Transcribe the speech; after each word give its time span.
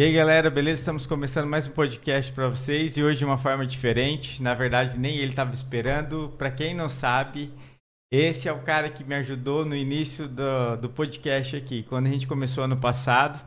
E 0.00 0.02
aí, 0.02 0.14
galera, 0.14 0.48
beleza? 0.48 0.80
Estamos 0.80 1.04
começando 1.04 1.46
mais 1.46 1.68
um 1.68 1.72
podcast 1.72 2.32
para 2.32 2.48
vocês 2.48 2.96
e 2.96 3.02
hoje 3.02 3.18
de 3.18 3.24
uma 3.26 3.36
forma 3.36 3.66
diferente. 3.66 4.42
Na 4.42 4.54
verdade, 4.54 4.98
nem 4.98 5.18
ele 5.18 5.28
estava 5.28 5.52
esperando. 5.52 6.32
Para 6.38 6.50
quem 6.50 6.74
não 6.74 6.88
sabe, 6.88 7.52
esse 8.10 8.48
é 8.48 8.52
o 8.54 8.62
cara 8.62 8.88
que 8.88 9.04
me 9.04 9.14
ajudou 9.16 9.62
no 9.62 9.76
início 9.76 10.26
do, 10.26 10.76
do 10.76 10.88
podcast 10.88 11.54
aqui, 11.54 11.82
quando 11.82 12.06
a 12.06 12.10
gente 12.10 12.26
começou 12.26 12.64
ano 12.64 12.78
passado. 12.78 13.46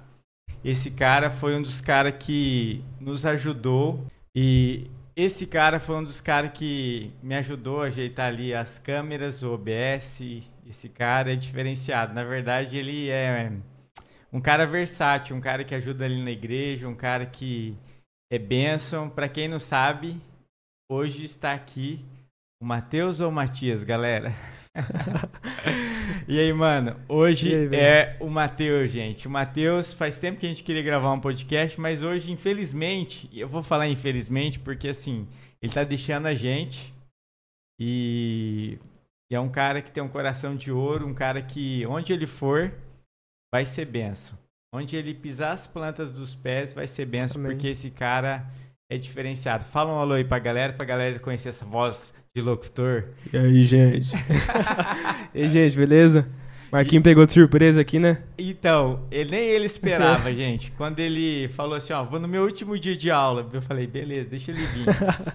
Esse 0.64 0.92
cara 0.92 1.32
foi 1.32 1.56
um 1.56 1.62
dos 1.64 1.82
caras 1.82 2.14
que 2.20 2.86
nos 3.00 3.26
ajudou 3.26 4.06
e 4.36 4.92
esse 5.16 5.48
cara 5.48 5.80
foi 5.80 5.96
um 5.96 6.04
dos 6.04 6.22
caras 6.22 6.52
que 6.54 7.12
me 7.24 7.34
ajudou 7.34 7.82
a 7.82 7.88
ajeitar 7.88 8.28
ali 8.28 8.54
as 8.54 8.78
câmeras, 8.78 9.42
o 9.42 9.56
OBS. 9.56 10.22
Esse 10.70 10.88
cara 10.88 11.34
é 11.34 11.36
diferenciado. 11.36 12.14
Na 12.14 12.24
verdade, 12.24 12.78
ele 12.78 13.10
é 13.10 13.52
um 14.34 14.42
cara 14.42 14.66
versátil, 14.66 15.36
um 15.36 15.42
cara 15.42 15.64
que 15.64 15.76
ajuda 15.76 16.06
ali 16.06 16.22
na 16.24 16.32
igreja, 16.32 16.88
um 16.88 16.96
cara 16.96 17.24
que 17.24 17.78
é 18.32 18.40
bênção. 18.40 19.08
Para 19.08 19.30
quem 19.30 19.48
não 19.48 19.60
sabe, 19.60 20.20
hoje 20.92 21.24
está 21.24 21.54
aqui 21.54 22.04
o 22.60 22.66
Matheus 22.66 23.20
ou 23.20 23.30
o 23.30 23.32
Matias, 23.32 23.84
galera? 23.84 24.34
e 26.28 26.40
aí, 26.40 26.52
mano, 26.52 27.00
hoje 27.08 27.54
aí, 27.54 27.76
é 27.76 28.18
o 28.20 28.28
Matheus, 28.28 28.90
gente. 28.90 29.28
O 29.28 29.32
Matheus, 29.32 29.94
faz 29.94 30.18
tempo 30.18 30.40
que 30.40 30.48
a 30.48 30.50
gente 30.50 30.64
queria 30.64 30.82
gravar 30.82 31.14
um 31.14 31.20
podcast, 31.20 31.80
mas 31.80 32.02
hoje, 32.02 32.32
infelizmente, 32.32 33.30
eu 33.32 33.48
vou 33.48 33.62
falar 33.62 33.88
infelizmente 33.88 34.58
porque 34.58 34.88
assim, 34.88 35.28
ele 35.62 35.72
tá 35.72 35.84
deixando 35.84 36.26
a 36.26 36.34
gente 36.34 36.92
e, 37.80 38.80
e 39.30 39.36
é 39.36 39.40
um 39.40 39.50
cara 39.50 39.80
que 39.80 39.92
tem 39.92 40.02
um 40.02 40.10
coração 40.10 40.56
de 40.56 40.72
ouro, 40.72 41.06
um 41.06 41.14
cara 41.14 41.40
que 41.40 41.86
onde 41.86 42.12
ele 42.12 42.26
for, 42.26 42.74
vai 43.54 43.68
ser 43.68 43.86
benção. 43.86 44.36
Onde 44.74 44.96
ele 44.96 45.14
pisar 45.14 45.52
as 45.52 45.68
plantas 45.68 46.10
dos 46.10 46.34
pés 46.34 46.74
vai 46.74 46.88
ser 46.88 47.06
benção, 47.06 47.40
Amém. 47.40 47.52
porque 47.52 47.68
esse 47.68 47.92
cara 47.92 48.50
é 48.90 48.98
diferenciado. 48.98 49.64
Fala 49.64 49.94
um 49.94 50.00
alô 50.00 50.16
aí 50.16 50.24
pra 50.24 50.40
galera, 50.40 50.74
pra 50.74 50.88
galera 50.88 51.20
conhecer 51.20 51.50
essa 51.50 51.64
voz 51.64 52.16
de 52.36 52.42
locutor. 52.42 53.10
E 53.32 53.38
aí, 53.38 53.64
gente? 53.64 54.12
e 55.36 55.44
aí, 55.44 55.50
gente, 55.52 55.78
beleza? 55.78 56.28
Marquinhos 56.72 57.02
e... 57.02 57.04
pegou 57.04 57.28
de 57.28 57.32
surpresa 57.32 57.80
aqui, 57.80 58.00
né? 58.00 58.24
Então, 58.40 59.08
ele, 59.12 59.30
nem 59.30 59.50
ele 59.50 59.66
esperava, 59.66 60.34
gente. 60.34 60.72
Quando 60.72 60.98
ele 60.98 61.48
falou 61.50 61.76
assim, 61.76 61.94
ó, 61.94 62.04
vou 62.04 62.20
no 62.20 62.28
meu 62.28 62.42
último 62.42 62.80
dia 62.80 62.96
de 62.96 63.12
aula, 63.12 63.48
eu 63.54 63.62
falei, 63.62 63.86
beleza, 63.86 64.32
deixa 64.32 64.50
ele 64.50 64.66
vir. 64.66 64.88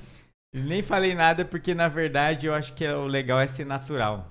nem 0.52 0.82
falei 0.82 1.14
nada 1.14 1.44
porque, 1.44 1.72
na 1.72 1.86
verdade, 1.86 2.48
eu 2.48 2.54
acho 2.54 2.72
que 2.74 2.84
é, 2.84 2.96
o 2.96 3.06
legal 3.06 3.38
é 3.38 3.46
ser 3.46 3.64
natural. 3.64 4.28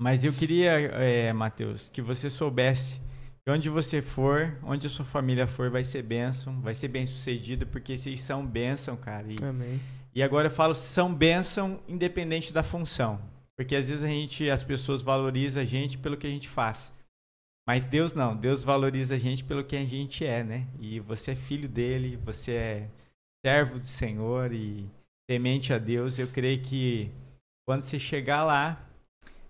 Mas 0.00 0.24
eu 0.24 0.32
queria, 0.32 0.70
é, 0.70 1.32
Matheus, 1.32 1.88
que 1.88 2.00
você 2.00 2.30
soubesse 2.30 3.07
e 3.48 3.50
onde 3.50 3.70
você 3.70 4.02
for, 4.02 4.54
onde 4.62 4.86
a 4.86 4.90
sua 4.90 5.06
família 5.06 5.46
for, 5.46 5.70
vai 5.70 5.82
ser 5.82 6.02
bênção, 6.02 6.60
vai 6.60 6.74
ser 6.74 6.88
bem 6.88 7.06
sucedido, 7.06 7.66
porque 7.66 7.96
vocês 7.96 8.20
são 8.20 8.46
bênção, 8.46 8.94
cara. 8.94 9.26
E, 9.26 9.42
Amém. 9.42 9.80
E 10.14 10.22
agora 10.22 10.48
eu 10.48 10.50
falo 10.50 10.74
são 10.74 11.14
bênção 11.14 11.80
independente 11.88 12.52
da 12.52 12.62
função. 12.62 13.18
Porque 13.56 13.74
às 13.74 13.88
vezes 13.88 14.04
a 14.04 14.08
gente, 14.08 14.50
as 14.50 14.62
pessoas 14.62 15.00
valorizam 15.00 15.62
a 15.62 15.64
gente 15.64 15.96
pelo 15.96 16.18
que 16.18 16.26
a 16.26 16.30
gente 16.30 16.46
faz. 16.46 16.92
Mas 17.66 17.86
Deus 17.86 18.14
não, 18.14 18.36
Deus 18.36 18.62
valoriza 18.62 19.14
a 19.14 19.18
gente 19.18 19.42
pelo 19.42 19.64
que 19.64 19.76
a 19.76 19.84
gente 19.84 20.26
é, 20.26 20.44
né? 20.44 20.66
E 20.78 21.00
você 21.00 21.30
é 21.30 21.36
filho 21.36 21.70
dele, 21.70 22.18
você 22.22 22.52
é 22.52 22.88
servo 23.42 23.78
do 23.78 23.86
Senhor 23.86 24.52
e 24.52 24.86
temente 25.26 25.72
a 25.72 25.78
Deus. 25.78 26.18
Eu 26.18 26.28
creio 26.28 26.60
que 26.60 27.10
quando 27.66 27.82
você 27.82 27.98
chegar 27.98 28.44
lá, 28.44 28.87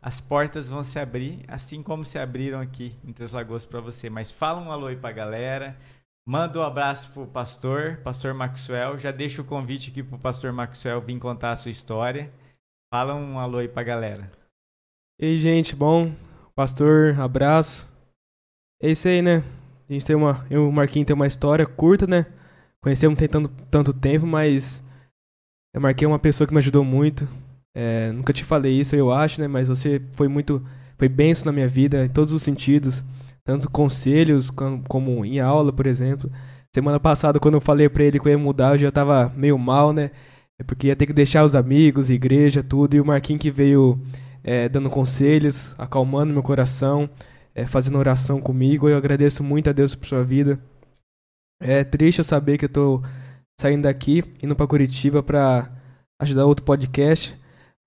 as 0.00 0.20
portas 0.20 0.68
vão 0.68 0.84
se 0.84 0.98
abrir, 0.98 1.44
assim 1.48 1.82
como 1.82 2.04
se 2.04 2.18
abriram 2.18 2.60
aqui 2.60 2.94
em 3.04 3.12
Três 3.12 3.32
Lagoas 3.32 3.66
para 3.66 3.80
você. 3.80 4.08
Mas 4.08 4.30
fala 4.30 4.60
um 4.60 4.70
alô 4.70 4.86
aí 4.86 4.96
para 4.96 5.10
a 5.10 5.12
galera. 5.12 5.76
Manda 6.26 6.60
um 6.60 6.62
abraço 6.62 7.10
pro 7.12 7.26
pastor, 7.26 7.98
pastor 8.04 8.34
Maxwell. 8.34 8.98
Já 8.98 9.10
deixa 9.10 9.42
o 9.42 9.44
convite 9.44 9.90
aqui 9.90 10.02
pro 10.02 10.18
pastor 10.18 10.52
Maxwell 10.52 11.00
vir 11.00 11.18
contar 11.18 11.52
a 11.52 11.56
sua 11.56 11.70
história. 11.70 12.32
Fala 12.92 13.14
um 13.14 13.38
alô 13.38 13.58
aí 13.58 13.68
pra 13.68 13.82
galera. 13.82 14.30
Ei, 15.18 15.38
gente, 15.38 15.74
bom? 15.74 16.12
Pastor, 16.54 17.18
abraço. 17.18 17.90
É 18.80 18.90
isso 18.90 19.08
aí, 19.08 19.20
né? 19.20 19.42
A 19.88 19.92
gente 19.92 20.06
tem 20.06 20.14
uma. 20.14 20.46
Eu 20.50 20.64
e 20.64 20.68
o 20.68 20.72
Marquinhos 20.72 21.06
tem 21.06 21.14
uma 21.14 21.26
história 21.26 21.66
curta, 21.66 22.06
né? 22.06 22.26
Conhecemos 22.80 23.18
tem 23.18 23.26
tanto, 23.28 23.48
tanto 23.70 23.92
tempo, 23.92 24.26
mas. 24.26 24.82
Eu 25.74 25.80
marquei 25.80 26.06
uma 26.06 26.18
pessoa 26.18 26.46
que 26.46 26.52
me 26.52 26.58
ajudou 26.58 26.84
muito. 26.84 27.26
É, 27.74 28.10
nunca 28.12 28.32
te 28.32 28.44
falei 28.44 28.72
isso, 28.78 28.96
eu 28.96 29.12
acho, 29.12 29.40
né? 29.40 29.48
Mas 29.48 29.68
você 29.68 30.00
foi 30.12 30.28
muito. 30.28 30.62
Foi 30.96 31.08
benção 31.08 31.46
na 31.46 31.52
minha 31.52 31.68
vida, 31.68 32.04
em 32.04 32.08
todos 32.08 32.32
os 32.32 32.42
sentidos. 32.42 33.04
Tanto 33.44 33.70
conselhos, 33.70 34.50
como, 34.50 34.82
como 34.88 35.24
em 35.24 35.40
aula, 35.40 35.72
por 35.72 35.86
exemplo. 35.86 36.30
Semana 36.74 37.00
passada, 37.00 37.40
quando 37.40 37.54
eu 37.54 37.60
falei 37.60 37.88
pra 37.88 38.04
ele 38.04 38.18
que 38.20 38.28
eu 38.28 38.32
ia 38.32 38.38
mudar, 38.38 38.74
eu 38.74 38.78
já 38.78 38.90
tava 38.90 39.32
meio 39.36 39.56
mal, 39.56 39.92
né? 39.92 40.10
É 40.58 40.64
porque 40.64 40.88
ia 40.88 40.96
ter 40.96 41.06
que 41.06 41.12
deixar 41.12 41.44
os 41.44 41.54
amigos, 41.54 42.10
igreja, 42.10 42.62
tudo. 42.62 42.94
E 42.94 43.00
o 43.00 43.04
Marquinhos 43.04 43.40
que 43.40 43.50
veio 43.50 43.98
é, 44.42 44.68
dando 44.68 44.90
conselhos, 44.90 45.74
acalmando 45.78 46.32
meu 46.32 46.42
coração, 46.42 47.08
é, 47.54 47.64
fazendo 47.66 47.98
oração 47.98 48.40
comigo. 48.40 48.88
Eu 48.88 48.96
agradeço 48.96 49.42
muito 49.44 49.70
a 49.70 49.72
Deus 49.72 49.94
por 49.94 50.06
sua 50.06 50.24
vida. 50.24 50.58
É 51.60 51.84
triste 51.84 52.18
eu 52.18 52.24
saber 52.24 52.58
que 52.58 52.64
eu 52.64 52.68
tô 52.68 53.02
saindo 53.60 53.82
daqui, 53.82 54.24
indo 54.42 54.54
para 54.54 54.66
Curitiba 54.66 55.22
para 55.22 55.70
ajudar 56.20 56.44
outro 56.44 56.64
podcast. 56.64 57.36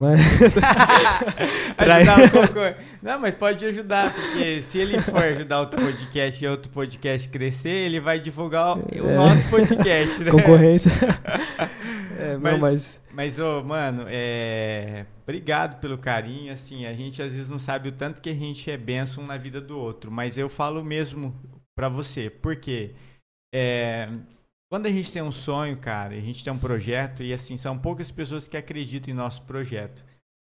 Mas... 0.02 0.18
ajudar 1.78 2.18
um 2.18 2.28
pouco. 2.28 2.82
Não, 3.00 3.20
mas 3.20 3.34
pode 3.36 3.64
ajudar, 3.64 4.12
porque 4.12 4.60
se 4.62 4.78
ele 4.78 5.00
for 5.00 5.22
ajudar 5.22 5.60
outro 5.60 5.80
podcast 5.80 6.44
e 6.44 6.48
outro 6.48 6.72
podcast 6.72 7.28
crescer, 7.28 7.68
ele 7.68 8.00
vai 8.00 8.18
divulgar 8.18 8.76
o, 8.78 8.82
é. 8.92 9.14
nosso 9.14 9.48
podcast, 9.48 10.18
né? 10.18 10.32
Concorrência. 10.32 10.90
é, 12.18 12.36
mas, 12.36 12.60
mas... 12.60 13.00
mas 13.12 13.38
oh, 13.38 13.62
mano, 13.62 14.06
é... 14.08 15.06
obrigado 15.22 15.78
pelo 15.78 15.96
carinho. 15.96 16.52
Assim, 16.52 16.84
a 16.84 16.92
gente 16.94 17.22
às 17.22 17.30
vezes 17.30 17.48
não 17.48 17.60
sabe 17.60 17.88
o 17.88 17.92
tanto 17.92 18.20
que 18.20 18.30
a 18.30 18.34
gente 18.34 18.68
é 18.72 18.76
bênção 18.76 19.24
na 19.24 19.36
vida 19.36 19.60
do 19.60 19.78
outro, 19.78 20.10
mas 20.10 20.36
eu 20.36 20.48
falo 20.48 20.82
mesmo 20.82 21.32
para 21.76 21.88
você, 21.88 22.28
porque 22.28 22.90
é, 23.54 24.08
quando 24.72 24.86
a 24.86 24.90
gente 24.90 25.12
tem 25.12 25.20
um 25.20 25.30
sonho, 25.30 25.76
cara, 25.76 26.14
a 26.14 26.20
gente 26.20 26.42
tem 26.42 26.50
um 26.50 26.58
projeto, 26.58 27.22
e 27.22 27.30
assim, 27.34 27.58
são 27.58 27.78
poucas 27.78 28.10
pessoas 28.10 28.48
que 28.48 28.56
acreditam 28.56 29.12
em 29.12 29.14
nosso 29.14 29.42
projeto. 29.42 30.02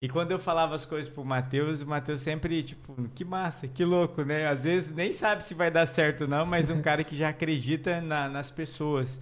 E 0.05 0.11
quando 0.11 0.31
eu 0.31 0.39
falava 0.39 0.75
as 0.75 0.85
coisas 0.85 1.11
pro 1.11 1.25
Matheus, 1.25 1.81
o 1.81 1.87
Matheus 1.87 2.21
sempre, 2.21 2.63
tipo, 2.63 3.09
que 3.15 3.25
massa, 3.25 3.67
que 3.67 3.83
louco, 3.83 4.23
né? 4.23 4.47
Às 4.47 4.65
vezes 4.65 4.95
nem 4.95 5.11
sabe 5.15 5.43
se 5.43 5.55
vai 5.55 5.71
dar 5.71 5.87
certo 5.87 6.25
ou 6.25 6.29
não, 6.29 6.45
mas 6.45 6.69
um 6.69 6.83
cara 6.83 7.03
que 7.03 7.17
já 7.17 7.31
acredita 7.31 8.03
na, 8.03 8.29
nas 8.29 8.51
pessoas. 8.51 9.19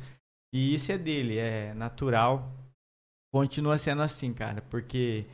E 0.53 0.75
isso 0.75 0.91
é 0.91 0.99
dele, 0.99 1.39
é 1.39 1.73
natural. 1.75 2.53
Continua 3.33 3.79
sendo 3.79 4.03
assim, 4.03 4.35
cara, 4.35 4.63
porque 4.63 5.27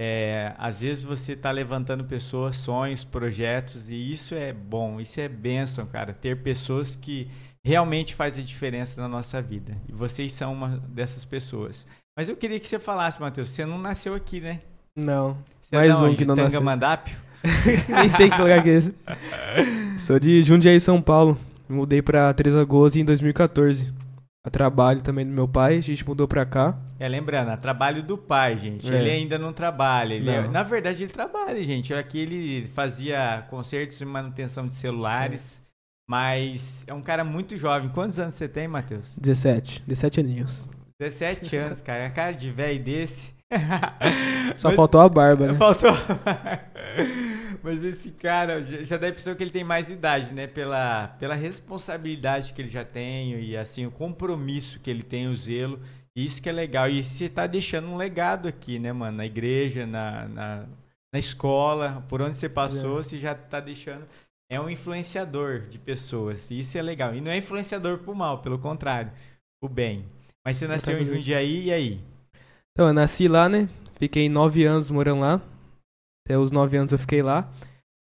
é, 0.00 0.52
às 0.58 0.80
vezes 0.80 1.04
você 1.04 1.36
tá 1.36 1.52
levantando 1.52 2.04
pessoas, 2.04 2.56
sonhos, 2.56 3.04
projetos, 3.04 3.88
e 3.88 4.12
isso 4.12 4.34
é 4.34 4.52
bom, 4.52 5.00
isso 5.00 5.20
é 5.20 5.28
bênção, 5.28 5.86
cara. 5.86 6.12
Ter 6.12 6.42
pessoas 6.42 6.96
que 6.96 7.30
realmente 7.64 8.14
faz 8.14 8.38
a 8.38 8.42
diferença 8.42 9.00
na 9.00 9.08
nossa 9.08 9.40
vida. 9.40 9.76
E 9.88 9.92
vocês 9.92 10.32
são 10.32 10.52
uma 10.52 10.80
dessas 10.88 11.24
pessoas. 11.24 11.86
Mas 12.16 12.28
eu 12.28 12.36
queria 12.36 12.60
que 12.60 12.66
você 12.66 12.78
falasse, 12.78 13.20
Matheus, 13.20 13.50
você 13.50 13.64
não 13.64 13.78
nasceu 13.78 14.14
aqui, 14.14 14.40
né? 14.40 14.60
Não. 14.96 15.36
Você 15.60 15.76
Mais 15.76 15.90
é 15.90 16.04
um 16.04 16.14
que 16.14 16.24
não 16.24 16.36
nasceu. 16.36 16.60
Mandápio? 16.60 17.16
Nem 17.88 18.08
sei 18.08 18.30
que 18.30 18.40
lugar 18.40 18.62
que 18.62 18.70
é 18.70 18.74
esse. 18.74 18.94
Sou 19.98 20.18
de 20.18 20.42
Jundiaí, 20.42 20.78
São 20.78 21.00
Paulo. 21.00 21.38
Mudei 21.68 22.02
pra 22.02 22.32
Três 22.34 22.54
Lagoas 22.54 22.96
em 22.96 23.04
2014. 23.04 23.92
A 24.44 24.50
trabalho 24.50 25.00
também 25.00 25.24
do 25.24 25.30
meu 25.30 25.46
pai, 25.46 25.78
a 25.78 25.80
gente 25.80 26.06
mudou 26.06 26.26
pra 26.26 26.44
cá. 26.44 26.76
É, 26.98 27.08
lembrando, 27.08 27.50
a 27.50 27.56
trabalho 27.56 28.02
do 28.02 28.18
pai, 28.18 28.58
gente. 28.58 28.92
É. 28.92 29.00
Ele 29.00 29.10
ainda 29.10 29.38
não 29.38 29.52
trabalha. 29.52 30.14
Ele 30.14 30.28
é, 30.28 30.40
não. 30.40 30.48
É, 30.48 30.50
na 30.50 30.64
verdade, 30.64 31.04
ele 31.04 31.12
trabalha, 31.12 31.62
gente. 31.62 31.94
Aqui 31.94 32.18
ele 32.18 32.66
fazia 32.74 33.46
concertos 33.48 33.98
de 33.98 34.04
manutenção 34.04 34.66
de 34.66 34.74
celulares. 34.74 35.58
É. 35.58 35.61
Mas 36.12 36.84
é 36.86 36.92
um 36.92 37.00
cara 37.00 37.24
muito 37.24 37.56
jovem. 37.56 37.88
Quantos 37.88 38.18
anos 38.18 38.34
você 38.34 38.46
tem, 38.46 38.68
Matheus? 38.68 39.10
17. 39.16 39.82
17 39.86 40.20
aninhos. 40.20 40.68
17 41.00 41.56
anos, 41.56 41.80
cara. 41.80 42.04
A 42.04 42.10
cara 42.10 42.32
de 42.32 42.50
velho 42.50 42.84
desse. 42.84 43.30
Só 44.54 44.68
Mas... 44.68 44.76
faltou 44.76 45.00
a 45.00 45.08
barba, 45.08 45.46
né? 45.46 45.54
Faltou. 45.54 45.90
Mas 47.62 47.82
esse 47.82 48.10
cara 48.10 48.62
já 48.62 48.98
dá 48.98 49.06
a 49.06 49.08
impressão 49.08 49.34
que 49.34 49.42
ele 49.42 49.50
tem 49.50 49.64
mais 49.64 49.88
idade, 49.88 50.34
né? 50.34 50.46
Pela, 50.46 51.08
pela 51.18 51.34
responsabilidade 51.34 52.52
que 52.52 52.60
ele 52.60 52.70
já 52.70 52.84
tem 52.84 53.40
e 53.40 53.56
assim 53.56 53.86
o 53.86 53.90
compromisso 53.90 54.80
que 54.80 54.90
ele 54.90 55.02
tem, 55.02 55.28
o 55.28 55.34
zelo. 55.34 55.80
Isso 56.14 56.42
que 56.42 56.48
é 56.50 56.52
legal. 56.52 56.90
E 56.90 57.02
você 57.02 57.26
tá 57.26 57.46
deixando 57.46 57.88
um 57.88 57.96
legado 57.96 58.46
aqui, 58.48 58.78
né, 58.78 58.92
mano? 58.92 59.16
Na 59.16 59.24
igreja, 59.24 59.86
na, 59.86 60.28
na, 60.28 60.66
na 61.10 61.18
escola, 61.18 62.04
por 62.06 62.20
onde 62.20 62.36
você 62.36 62.50
passou, 62.50 62.98
é. 62.98 63.02
você 63.02 63.16
já 63.16 63.34
tá 63.34 63.60
deixando 63.60 64.06
é 64.52 64.60
um 64.60 64.68
influenciador 64.68 65.60
de 65.68 65.78
pessoas. 65.78 66.50
E 66.50 66.58
isso 66.58 66.76
é 66.76 66.82
legal. 66.82 67.14
E 67.14 67.20
não 67.20 67.30
é 67.30 67.38
influenciador 67.38 67.98
pro 67.98 68.14
mal, 68.14 68.42
pelo 68.42 68.58
contrário, 68.58 69.10
o 69.62 69.68
bem. 69.68 70.04
Mas 70.44 70.56
você 70.56 70.66
nasceu 70.66 71.00
em 71.00 71.04
Jundiaí 71.04 71.66
e 71.66 71.72
aí? 71.72 72.00
Então, 72.72 72.88
eu 72.88 72.92
nasci 72.92 73.28
lá, 73.28 73.48
né? 73.48 73.68
Fiquei 73.94 74.28
nove 74.28 74.64
anos 74.64 74.90
morando 74.90 75.20
lá. 75.20 75.40
Até 76.26 76.36
os 76.36 76.50
nove 76.50 76.76
anos 76.76 76.92
eu 76.92 76.98
fiquei 76.98 77.22
lá. 77.22 77.50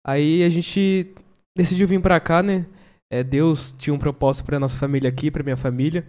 Aí 0.06 0.44
a 0.44 0.50
gente 0.50 1.14
decidiu 1.56 1.88
vir 1.88 2.02
pra 2.02 2.20
cá, 2.20 2.42
né? 2.42 2.66
é, 3.12 3.22
Deus 3.24 3.76
tinha 3.78 3.94
um 3.94 4.00
propósito 4.00 4.46
para 4.46 4.58
nossa 4.58 4.78
família 4.78 5.10
aqui, 5.10 5.30
para 5.30 5.44
minha 5.44 5.58
família. 5.58 6.08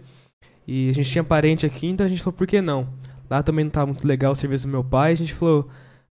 E 0.65 0.89
a 0.89 0.93
gente 0.93 1.11
tinha 1.11 1.23
parente 1.23 1.65
aqui, 1.65 1.87
então 1.87 2.05
a 2.05 2.09
gente 2.09 2.23
falou, 2.23 2.37
por 2.37 2.47
que 2.47 2.61
não? 2.61 2.87
Lá 3.29 3.43
também 3.43 3.65
não 3.65 3.69
estava 3.69 3.87
muito 3.87 4.07
legal 4.07 4.31
o 4.31 4.35
serviço 4.35 4.65
do 4.65 4.71
meu 4.71 4.85
pai. 4.85 5.11
A 5.11 5.15
gente 5.15 5.33
falou, 5.33 5.67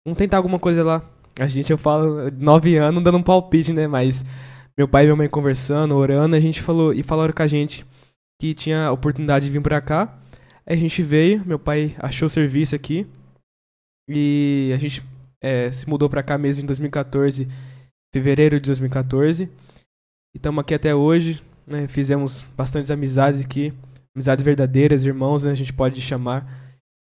vamos 0.06 0.18
tentar 0.18 0.36
alguma 0.36 0.60
coisa 0.60 0.84
lá. 0.84 1.10
A 1.40 1.48
gente, 1.48 1.72
eu 1.72 1.78
falo, 1.78 2.30
nove 2.32 2.78
anos 2.78 3.04
dando 3.04 3.18
um 3.18 3.24
palpite, 3.24 3.72
né? 3.74 3.88
Mas 3.88 4.26
meu 4.78 4.88
pai 4.88 5.04
e 5.04 5.06
minha 5.06 5.16
mãe 5.16 5.30
conversando, 5.30 5.96
orando, 5.96 6.36
a 6.36 6.40
gente 6.40 6.62
falou, 6.62 6.94
e 6.94 7.04
falaram 7.04 7.34
com 7.34 7.44
a 7.44 7.48
gente 7.48 7.86
que 8.40 8.54
tinha 8.54 8.88
a 8.88 8.92
oportunidade 8.92 9.46
de 9.46 9.52
vir 9.52 9.62
pra 9.62 9.82
cá. 9.82 10.18
Aí 10.66 10.76
a 10.76 10.80
gente 10.80 11.02
veio, 11.04 11.44
meu 11.46 11.60
pai 11.60 11.96
achou 12.00 12.28
serviço 12.28 12.76
aqui. 12.76 13.06
E 14.10 14.72
a 14.74 14.78
gente 14.78 15.04
é, 15.42 15.72
se 15.72 15.88
mudou 15.88 16.10
pra 16.10 16.24
cá 16.24 16.38
mesmo 16.38 16.64
em 16.64 16.66
2014, 16.66 17.48
fevereiro 18.14 18.60
de 18.60 18.68
2014. 18.68 19.44
E 19.44 19.50
estamos 20.36 20.62
aqui 20.62 20.74
até 20.74 20.94
hoje, 20.96 21.44
né? 21.66 21.88
Fizemos 21.88 22.46
bastantes 22.58 22.92
amizades 22.92 23.46
aqui, 23.46 23.74
amizades 24.16 24.44
verdadeiras, 24.44 25.06
irmãos, 25.06 25.44
né? 25.44 25.52
A 25.52 25.56
gente 25.56 25.74
pode 25.74 26.02
chamar 26.02 26.46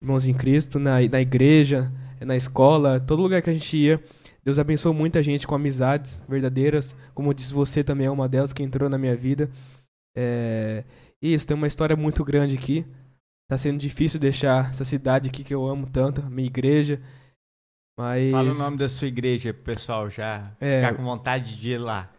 irmãos 0.03 0.27
em 0.27 0.35
Cristo, 0.35 0.79
na, 0.79 1.01
na 1.01 1.21
igreja, 1.21 1.93
na 2.21 2.37
escola, 2.37 3.01
todo 3.01 3.23
lugar 3.23 3.43
que 3.43 3.51
a 3.51 3.55
gente 3.55 3.77
ia. 3.77 4.03
Deus 4.49 4.59
abençoou 4.59 4.95
muita 4.95 5.23
gente 5.23 5.47
com 5.47 5.55
amizades 5.55 6.23
verdadeiras, 6.27 6.97
como 7.13 7.35
disse 7.35 7.53
você 7.53 7.85
também 7.85 8.07
é 8.07 8.11
uma 8.11 8.27
delas 8.27 8.51
que 8.51 8.63
entrou 8.63 8.89
na 8.89 8.97
minha 8.97 9.15
vida. 9.15 9.51
É... 10.17 10.85
Isso, 11.21 11.47
tem 11.47 11.55
uma 11.55 11.67
história 11.67 11.95
muito 11.95 12.25
grande 12.25 12.57
aqui. 12.57 12.87
Tá 13.47 13.59
sendo 13.59 13.77
difícil 13.77 14.19
deixar 14.19 14.71
essa 14.71 14.87
cidade 14.87 15.29
aqui 15.29 15.45
que 15.45 15.55
eu 15.55 15.67
amo 15.67 15.87
tanto, 15.87 16.23
minha 16.31 16.47
igreja. 16.47 16.99
Mas... 18.01 18.33
Fala 18.33 18.51
o 18.51 18.55
nome 18.55 18.79
da 18.79 18.89
sua 18.89 19.07
igreja 19.09 19.53
pessoal 19.53 20.09
já 20.09 20.51
é... 20.59 20.81
ficar 20.81 20.97
com 20.97 21.05
vontade 21.05 21.55
de 21.55 21.73
ir 21.73 21.79
lá. 21.79 22.11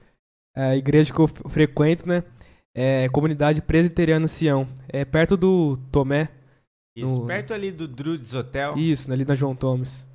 A 0.56 0.76
igreja 0.76 1.12
que 1.12 1.20
eu 1.20 1.28
frequento, 1.28 2.08
né? 2.08 2.24
É 2.76 3.10
Comunidade 3.10 3.60
Presbiteriana 3.60 4.28
Sião. 4.28 4.68
É 4.88 5.04
perto 5.04 5.36
do 5.36 5.78
Tomé. 5.92 6.30
Isso, 6.96 7.22
no... 7.22 7.26
perto 7.26 7.56
ali 7.56 7.72
do 7.72 7.88
Drudes 7.88 8.36
Hotel. 8.36 8.78
Isso, 8.78 9.12
ali 9.12 9.26
na 9.26 9.34
João 9.34 9.56
Thomas. 9.56 10.08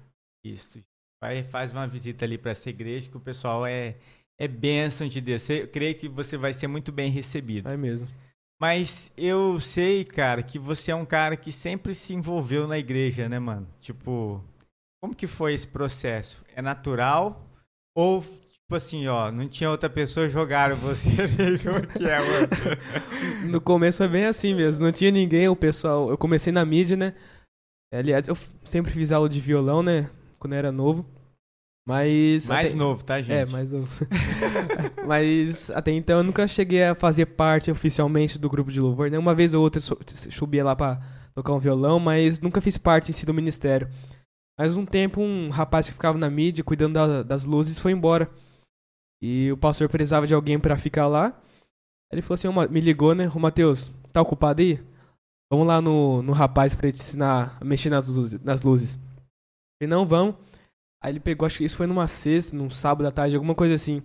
Isso. 0.45 0.79
Vai, 1.25 1.43
faz 1.43 1.73
uma 1.73 1.87
visita 1.87 2.26
ali 2.26 2.37
para 2.37 2.50
essa 2.50 2.69
igreja 2.69 3.09
que 3.09 3.17
o 3.17 3.21
pessoal 3.21 3.65
é, 3.65 3.94
é 4.38 4.47
bênção 4.47 5.09
de 5.09 5.23
Deus. 5.23 5.49
Eu 5.49 5.67
creio 5.67 5.94
que 5.94 6.06
você 6.06 6.37
vai 6.37 6.53
ser 6.53 6.67
muito 6.67 6.93
bem 6.93 7.11
recebido. 7.11 7.67
É 7.73 7.79
mesmo. 7.79 8.06
Mas 8.61 9.11
eu 9.17 9.59
sei, 9.59 10.05
cara, 10.05 10.43
que 10.43 10.59
você 10.59 10.91
é 10.91 10.94
um 10.94 11.06
cara 11.06 11.35
que 11.35 11.50
sempre 11.50 11.94
se 11.94 12.12
envolveu 12.12 12.69
na 12.69 12.79
igreja, 12.79 13.26
né, 13.26 13.38
mano? 13.38 13.67
Tipo, 13.81 14.44
como 15.03 15.17
que 15.17 15.26
foi 15.26 15.55
esse 15.55 15.67
processo? 15.67 16.44
É 16.55 16.61
natural? 16.61 17.43
Ou, 17.97 18.20
tipo 18.20 18.75
assim, 18.75 19.06
ó, 19.06 19.32
não 19.32 19.49
tinha 19.49 19.70
outra 19.70 19.88
pessoa, 19.88 20.29
jogaram 20.29 20.77
você 20.77 21.09
ali? 21.23 21.59
Como 21.59 21.87
que 21.87 22.05
é, 22.05 22.19
mano? 22.19 23.49
No 23.50 23.62
começo 23.62 23.97
foi 23.97 24.09
bem 24.09 24.27
assim 24.27 24.53
mesmo. 24.53 24.85
Não 24.85 24.93
tinha 24.93 25.11
ninguém, 25.11 25.49
o 25.49 25.56
pessoal... 25.56 26.11
Eu 26.11 26.19
comecei 26.19 26.53
na 26.53 26.67
mídia, 26.67 26.99
né? 26.99 27.15
Aliás, 27.91 28.29
eu 28.29 28.37
sempre 28.62 28.93
fiz 28.93 29.11
aula 29.11 29.27
de 29.27 29.41
violão, 29.41 29.82
né? 29.82 30.11
Quando 30.44 30.52
eu 30.52 30.58
era 30.58 30.70
novo. 30.70 31.06
Mas. 31.88 32.50
Mais 32.50 32.69
até... 32.69 32.76
novo, 32.76 33.02
tá, 33.02 33.19
gente? 33.19 33.32
É, 33.32 33.46
mais 33.46 33.73
novo. 33.73 33.88
Mas 35.08 35.70
até 35.70 35.91
então 35.93 36.19
eu 36.19 36.23
nunca 36.23 36.46
cheguei 36.46 36.85
a 36.85 36.94
fazer 36.94 37.25
parte 37.25 37.70
oficialmente 37.70 38.38
do 38.38 38.50
grupo 38.50 38.70
de 38.70 38.79
louvor. 38.79 39.11
Né? 39.11 39.19
Uma 39.19 39.35
vez 39.35 39.55
ou 39.55 39.62
outra 39.62 39.81
subia 39.81 40.62
lá 40.62 40.76
pra 40.76 41.00
tocar 41.35 41.55
um 41.55 41.58
violão, 41.58 41.99
mas 41.99 42.41
nunca 42.41 42.61
fiz 42.61 42.76
parte 42.76 43.11
em 43.11 43.14
si 43.14 43.25
do 43.25 43.32
ministério. 43.32 43.88
Mas 44.58 44.76
um 44.76 44.85
tempo, 44.85 45.23
um 45.23 45.49
rapaz 45.49 45.87
que 45.87 45.94
ficava 45.94 46.19
na 46.19 46.29
mídia, 46.29 46.62
cuidando 46.62 46.93
da, 46.93 47.23
das 47.23 47.46
luzes, 47.46 47.79
foi 47.79 47.93
embora. 47.93 48.31
E 49.23 49.50
o 49.50 49.56
pastor 49.56 49.88
precisava 49.88 50.26
de 50.26 50.35
alguém 50.35 50.58
para 50.58 50.76
ficar 50.76 51.06
lá. 51.06 51.41
Ele 52.12 52.20
falou 52.20 52.35
assim: 52.35 52.73
me 52.73 52.81
ligou, 52.82 53.14
né? 53.14 53.31
Ô 53.35 53.38
Matheus, 53.38 53.91
tá 54.12 54.20
ocupado 54.20 54.61
aí? 54.61 54.79
Vamos 55.50 55.67
lá 55.67 55.81
no, 55.81 56.20
no 56.20 56.32
rapaz 56.32 56.75
pra 56.75 56.88
ele 56.88 56.96
te 56.96 57.00
ensinar 57.00 57.56
a 57.58 57.64
mexer 57.64 57.88
nas 57.88 58.08
luzes. 58.08 58.41
Nas 58.43 58.61
luzes. 58.61 58.99
E 59.81 59.87
não, 59.87 60.06
vamos. 60.06 60.37
Aí 61.03 61.12
ele 61.12 61.21
pegou, 61.21 61.44
acho 61.47 61.59
que 61.59 61.65
isso 61.65 61.76
foi 61.76 61.87
numa 61.87 62.06
sexta, 62.06 62.56
num 62.56 62.71
sábado 62.71 63.06
à 63.06 63.12
tarde, 63.12 63.35
alguma 63.35 63.55
coisa 63.55 63.75
assim. 63.75 64.03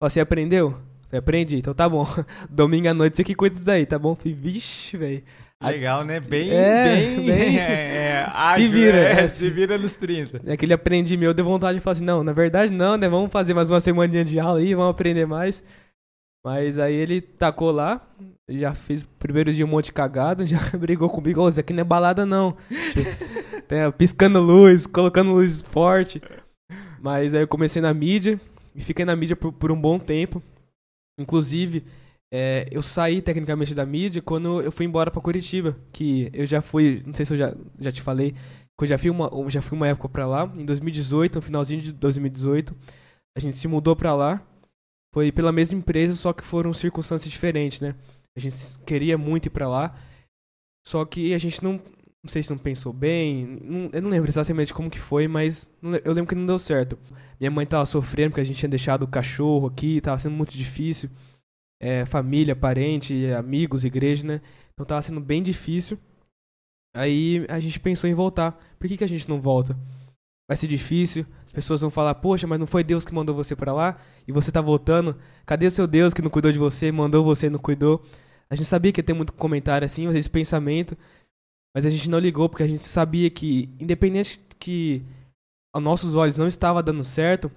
Você 0.00 0.20
aprendeu? 0.20 0.80
Você 1.08 1.16
aprendi? 1.16 1.56
Então 1.56 1.74
tá 1.74 1.88
bom. 1.88 2.06
Domingo 2.48 2.88
à 2.88 2.94
noite 2.94 3.16
você 3.16 3.24
que 3.24 3.34
cuida 3.34 3.56
disso 3.56 3.70
aí, 3.70 3.84
tá 3.84 3.98
bom? 3.98 4.14
Falei, 4.14 4.32
vixe, 4.32 4.96
velho. 4.96 5.24
Legal, 5.62 6.04
né? 6.04 6.20
Bem, 6.20 6.50
é, 6.50 6.84
bem, 6.84 7.16
bem 7.26 7.58
é, 7.60 7.96
é, 7.96 8.26
ágil, 8.32 8.66
se 8.66 8.72
vira, 8.72 8.98
é, 8.98 9.28
se 9.28 9.50
vira 9.50 9.76
nos 9.76 9.94
30. 9.94 10.40
É 10.46 10.52
aquele 10.52 10.72
aprendi 10.72 11.16
meu, 11.16 11.34
deu 11.34 11.44
vontade 11.44 11.78
de 11.78 11.84
falar 11.84 11.92
assim, 11.92 12.04
não, 12.04 12.24
na 12.24 12.32
verdade 12.32 12.72
não, 12.72 12.96
né? 12.96 13.08
Vamos 13.08 13.30
fazer 13.30 13.52
mais 13.52 13.70
uma 13.70 13.80
semaninha 13.80 14.24
de 14.24 14.40
aula 14.40 14.58
aí, 14.58 14.74
vamos 14.74 14.92
aprender 14.92 15.26
mais. 15.26 15.62
Mas 16.42 16.78
aí 16.78 16.94
ele 16.94 17.20
tacou 17.20 17.70
lá, 17.70 18.00
já 18.48 18.72
fez 18.72 19.02
o 19.02 19.08
primeiro 19.18 19.52
dia 19.52 19.66
um 19.66 19.68
monte 19.68 19.86
de 19.86 19.92
cagada, 19.92 20.46
já 20.46 20.58
brigou 20.78 21.10
comigo, 21.10 21.42
ô, 21.42 21.48
isso 21.50 21.60
aqui 21.60 21.74
não 21.74 21.82
é 21.82 21.84
balada 21.84 22.24
não. 22.24 22.56
Tem, 23.70 23.88
piscando 23.92 24.40
luz, 24.40 24.84
colocando 24.84 25.30
luz 25.30 25.62
forte. 25.62 26.20
Mas 27.00 27.32
aí 27.32 27.42
eu 27.42 27.46
comecei 27.46 27.80
na 27.80 27.94
mídia 27.94 28.40
e 28.74 28.82
fiquei 28.82 29.04
na 29.04 29.14
mídia 29.14 29.36
por, 29.36 29.52
por 29.52 29.70
um 29.70 29.80
bom 29.80 29.96
tempo. 29.96 30.42
Inclusive, 31.16 31.84
é, 32.34 32.66
eu 32.72 32.82
saí 32.82 33.22
tecnicamente 33.22 33.72
da 33.72 33.86
mídia 33.86 34.20
quando 34.20 34.60
eu 34.60 34.72
fui 34.72 34.86
embora 34.86 35.08
para 35.08 35.22
Curitiba, 35.22 35.78
que 35.92 36.28
eu 36.32 36.46
já 36.46 36.60
fui, 36.60 37.00
não 37.06 37.14
sei 37.14 37.24
se 37.24 37.32
eu 37.32 37.38
já, 37.38 37.54
já 37.78 37.92
te 37.92 38.02
falei, 38.02 38.32
que 38.32 38.82
eu 38.82 38.88
já 38.88 38.98
fui 38.98 39.08
uma, 39.08 39.30
já 39.48 39.62
fui 39.62 39.78
uma 39.78 39.86
época 39.86 40.08
para 40.08 40.26
lá, 40.26 40.52
em 40.56 40.64
2018, 40.64 41.36
no 41.36 41.42
finalzinho 41.42 41.80
de 41.80 41.92
2018, 41.92 42.74
a 43.36 43.40
gente 43.40 43.54
se 43.54 43.68
mudou 43.68 43.94
para 43.94 44.12
lá. 44.16 44.44
Foi 45.14 45.30
pela 45.30 45.52
mesma 45.52 45.78
empresa, 45.78 46.14
só 46.14 46.32
que 46.32 46.42
foram 46.42 46.72
circunstâncias 46.72 47.30
diferentes, 47.30 47.80
né? 47.80 47.94
A 48.36 48.40
gente 48.40 48.56
queria 48.84 49.16
muito 49.16 49.46
ir 49.46 49.50
para 49.50 49.68
lá, 49.68 49.96
só 50.84 51.04
que 51.04 51.32
a 51.34 51.38
gente 51.38 51.62
não, 51.62 51.80
não 52.22 52.30
sei 52.30 52.42
se 52.42 52.50
não 52.50 52.58
pensou 52.58 52.92
bem, 52.92 53.58
não, 53.62 53.90
eu 53.92 54.02
não 54.02 54.10
lembro 54.10 54.30
exatamente 54.30 54.74
como 54.74 54.90
que 54.90 55.00
foi, 55.00 55.26
mas 55.26 55.70
eu 56.04 56.12
lembro 56.12 56.26
que 56.28 56.34
não 56.34 56.46
deu 56.46 56.58
certo. 56.58 56.98
Minha 57.38 57.50
mãe 57.50 57.64
tava 57.66 57.86
sofrendo 57.86 58.30
porque 58.30 58.42
a 58.42 58.44
gente 58.44 58.58
tinha 58.58 58.68
deixado 58.68 59.04
o 59.04 59.08
cachorro 59.08 59.68
aqui, 59.68 60.00
tava 60.00 60.18
sendo 60.18 60.36
muito 60.36 60.52
difícil. 60.52 61.08
É, 61.82 62.04
família, 62.04 62.54
parente, 62.54 63.32
amigos, 63.32 63.84
igreja, 63.84 64.26
né? 64.26 64.42
Então 64.74 64.84
tava 64.84 65.00
sendo 65.00 65.20
bem 65.20 65.42
difícil. 65.42 65.98
Aí 66.94 67.46
a 67.48 67.58
gente 67.58 67.80
pensou 67.80 68.10
em 68.10 68.14
voltar. 68.14 68.52
Por 68.78 68.86
que, 68.86 68.98
que 68.98 69.04
a 69.04 69.08
gente 69.08 69.26
não 69.26 69.40
volta? 69.40 69.74
Vai 70.46 70.56
ser 70.56 70.66
difícil, 70.66 71.24
as 71.46 71.52
pessoas 71.52 71.80
vão 71.80 71.90
falar, 71.90 72.12
poxa, 72.16 72.44
mas 72.44 72.58
não 72.58 72.66
foi 72.66 72.82
Deus 72.82 73.04
que 73.04 73.14
mandou 73.14 73.34
você 73.36 73.54
para 73.54 73.72
lá 73.72 73.96
e 74.26 74.32
você 74.32 74.50
tá 74.50 74.60
voltando. 74.60 75.16
Cadê 75.46 75.66
o 75.66 75.70
seu 75.70 75.86
Deus 75.86 76.12
que 76.12 76.20
não 76.20 76.28
cuidou 76.28 76.50
de 76.50 76.58
você, 76.58 76.90
mandou 76.90 77.24
você 77.24 77.46
e 77.46 77.50
não 77.50 77.58
cuidou? 77.60 78.04
A 78.50 78.56
gente 78.56 78.66
sabia 78.66 78.90
que 78.90 78.98
ia 78.98 79.04
ter 79.04 79.12
muito 79.12 79.32
comentário 79.32 79.86
assim, 79.86 80.08
vezes 80.08 80.26
pensamento, 80.26 80.98
mas 81.74 81.86
a 81.86 81.90
gente 81.90 82.10
não 82.10 82.18
ligou 82.18 82.48
porque 82.48 82.62
a 82.62 82.66
gente 82.66 82.82
sabia 82.82 83.30
que, 83.30 83.68
independente 83.78 84.40
que 84.58 85.02
aos 85.72 85.82
nossos 85.82 86.14
olhos 86.14 86.36
não 86.36 86.46
estava 86.46 86.82
dando 86.82 87.04
certo, 87.04 87.50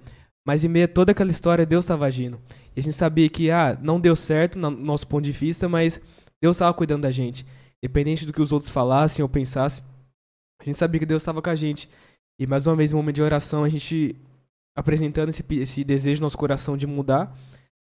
mas 0.46 0.64
em 0.64 0.68
meio 0.68 0.84
a 0.84 0.88
toda 0.88 1.12
aquela 1.12 1.30
história 1.30 1.66
Deus 1.66 1.84
estava 1.84 2.06
agindo. 2.06 2.40
E 2.76 2.80
a 2.80 2.82
gente 2.82 2.94
sabia 2.94 3.28
que, 3.28 3.50
ah, 3.50 3.78
não 3.80 4.00
deu 4.00 4.14
certo 4.14 4.58
no 4.58 4.70
nosso 4.70 5.06
ponto 5.06 5.24
de 5.24 5.32
vista, 5.32 5.68
mas 5.68 6.00
Deus 6.40 6.56
estava 6.56 6.74
cuidando 6.74 7.02
da 7.02 7.10
gente. 7.10 7.46
Independente 7.82 8.26
do 8.26 8.32
que 8.32 8.42
os 8.42 8.52
outros 8.52 8.70
falassem 8.70 9.22
ou 9.22 9.28
pensassem, 9.28 9.84
a 10.60 10.64
gente 10.64 10.76
sabia 10.76 11.00
que 11.00 11.06
Deus 11.06 11.22
estava 11.22 11.42
com 11.42 11.50
a 11.50 11.54
gente. 11.54 11.88
E 12.38 12.46
mais 12.46 12.66
uma 12.66 12.76
vez, 12.76 12.92
no 12.92 12.98
momento 12.98 13.16
de 13.16 13.22
oração, 13.22 13.64
a 13.64 13.68
gente 13.68 14.16
apresentando 14.76 15.28
esse, 15.28 15.44
esse 15.52 15.84
desejo 15.84 16.20
no 16.20 16.26
nosso 16.26 16.38
coração 16.38 16.76
de 16.76 16.86
mudar, 16.86 17.36